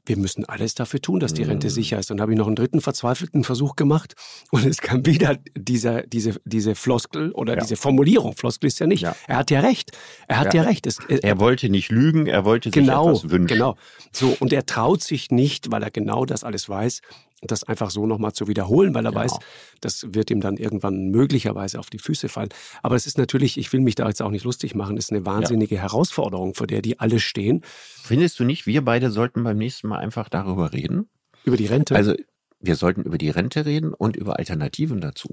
[0.06, 1.72] Wir müssen alles dafür tun, dass die Rente mhm.
[1.72, 2.10] sicher ist.
[2.10, 4.14] Und dann habe ich noch einen dritten verzweifelten Versuch gemacht
[4.50, 7.60] und es kam wieder dieser, diese, diese Floskel oder ja.
[7.60, 8.34] diese Formulierung.
[8.34, 9.02] Floskel ist ja nicht.
[9.02, 9.14] Ja.
[9.26, 9.92] Er hat ja recht.
[10.26, 10.86] Er hat ja, ja recht.
[10.86, 13.48] Es, er, er wollte nicht lügen, er wollte sich genau, etwas wünschen.
[13.48, 13.76] Genau.
[14.10, 17.02] So, und er traut sich nicht, weil er genau das alles weiß,
[17.42, 19.24] das einfach so nochmal zu wiederholen, weil er genau.
[19.24, 19.38] weiß,
[19.80, 22.48] das wird ihm dann irgendwann möglicherweise auf die Füße fallen.
[22.82, 25.24] Aber es ist natürlich, ich will mich da jetzt auch nicht lustig machen, ist eine
[25.24, 25.82] wahnsinnige ja.
[25.82, 27.62] Herausforderung, vor der die alle stehen.
[28.02, 31.08] Findest du nicht, wir beide sollten beim nächsten Mal einfach darüber reden?
[31.44, 31.94] Über die Rente?
[31.94, 32.14] Also
[32.60, 35.28] wir sollten über die Rente reden und über Alternativen dazu.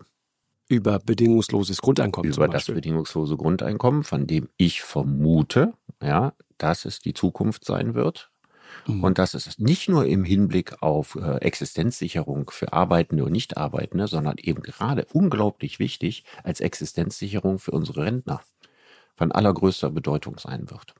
[0.67, 2.31] Über bedingungsloses Grundeinkommen.
[2.31, 8.31] Über das bedingungslose Grundeinkommen, von dem ich vermute, ja, dass es die Zukunft sein wird
[8.87, 9.03] Mhm.
[9.03, 14.37] Und das ist nicht nur im Hinblick auf äh, Existenzsicherung für Arbeitende und Nichtarbeitende, sondern
[14.37, 18.41] eben gerade unglaublich wichtig als Existenzsicherung für unsere Rentner
[19.15, 20.95] von allergrößter Bedeutung sein wird.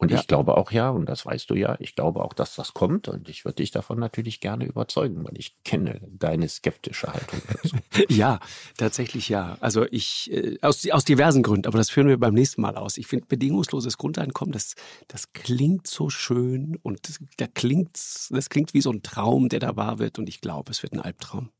[0.00, 0.20] Und ja.
[0.20, 3.08] ich glaube auch ja, und das weißt du ja, ich glaube auch, dass das kommt
[3.08, 7.76] und ich würde dich davon natürlich gerne überzeugen, weil ich kenne deine skeptische Haltung dazu.
[8.08, 8.38] ja,
[8.76, 9.58] tatsächlich ja.
[9.60, 12.96] Also ich, äh, aus, aus diversen Gründen, aber das führen wir beim nächsten Mal aus.
[12.96, 14.76] Ich finde bedingungsloses Grundeinkommen, das,
[15.08, 17.98] das klingt so schön und das, da klingt,
[18.30, 20.92] das klingt wie so ein Traum, der da wahr wird und ich glaube, es wird
[20.92, 21.50] ein Albtraum.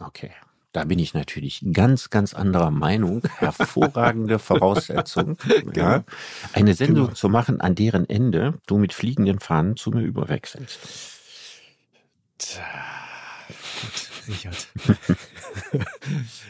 [0.00, 0.32] Okay,
[0.72, 3.22] da bin ich natürlich ganz, ganz anderer Meinung.
[3.38, 5.36] Hervorragende Voraussetzung,
[5.74, 6.04] ja,
[6.52, 7.16] eine Sendung genau.
[7.16, 10.78] zu machen, an deren Ende du mit fliegenden Fahnen zu mir überwechselst.
[12.38, 12.64] Tja,
[14.28, 14.68] Richard.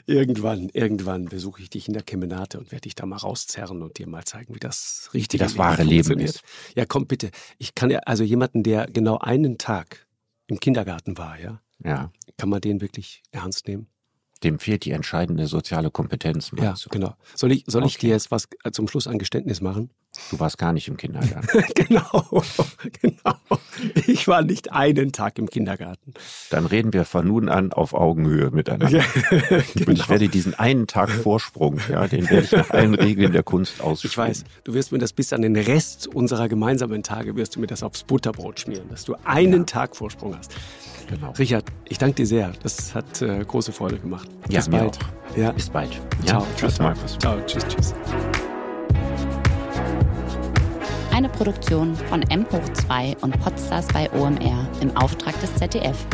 [0.07, 3.99] irgendwann, irgendwann besuche ich dich in der Kemenate und werde dich da mal rauszerren und
[3.99, 6.43] dir mal zeigen, wie das richtig wie das wahre Leben ist.
[6.77, 7.31] Ja, komm bitte.
[7.59, 10.07] Ich kann ja, also jemanden, der genau einen Tag
[10.47, 12.13] im Kindergarten war, ja, ja.
[12.37, 13.89] kann man den wirklich ernst nehmen?
[14.43, 16.51] Dem fehlt die entscheidende soziale Kompetenz.
[16.57, 16.89] Ja, du?
[16.91, 17.15] genau.
[17.35, 17.91] Soll ich, soll okay.
[17.91, 19.91] ich dir jetzt was äh, zum Schluss ein Geständnis machen?
[20.31, 21.47] Du warst gar nicht im Kindergarten.
[21.75, 22.27] genau,
[23.01, 23.35] genau.
[24.07, 26.15] Ich war nicht einen Tag im Kindergarten.
[26.51, 28.99] Dann reden wir von nun an auf Augenhöhe miteinander.
[28.99, 29.05] Ja,
[29.75, 29.87] genau.
[29.87, 33.45] Und ich werde diesen einen Tag Vorsprung, ja, den werde ich nach allen Regeln der
[33.45, 34.11] Kunst ausspielen.
[34.11, 37.61] Ich weiß, du wirst mir das bis an den Rest unserer gemeinsamen Tage, wirst du
[37.61, 39.65] mir das aufs Butterbrot schmieren, dass du einen ja.
[39.65, 40.53] Tag Vorsprung hast.
[41.09, 41.33] Genau.
[41.33, 42.53] Richard, ich danke dir sehr.
[42.63, 44.29] Das hat äh, große Freude gemacht.
[44.49, 44.99] Ja, bis bald.
[44.99, 45.37] Auch.
[45.37, 45.53] Ja.
[45.53, 46.01] Bis bald.
[46.25, 46.47] Ciao.
[46.57, 47.19] Tschüss, Markus.
[47.19, 47.39] Ciao.
[47.47, 47.95] Tschüss, tschüss.
[51.21, 56.07] Eine Produktion von M hoch 2 und Podstars bei OMR im Auftrag des ZDF.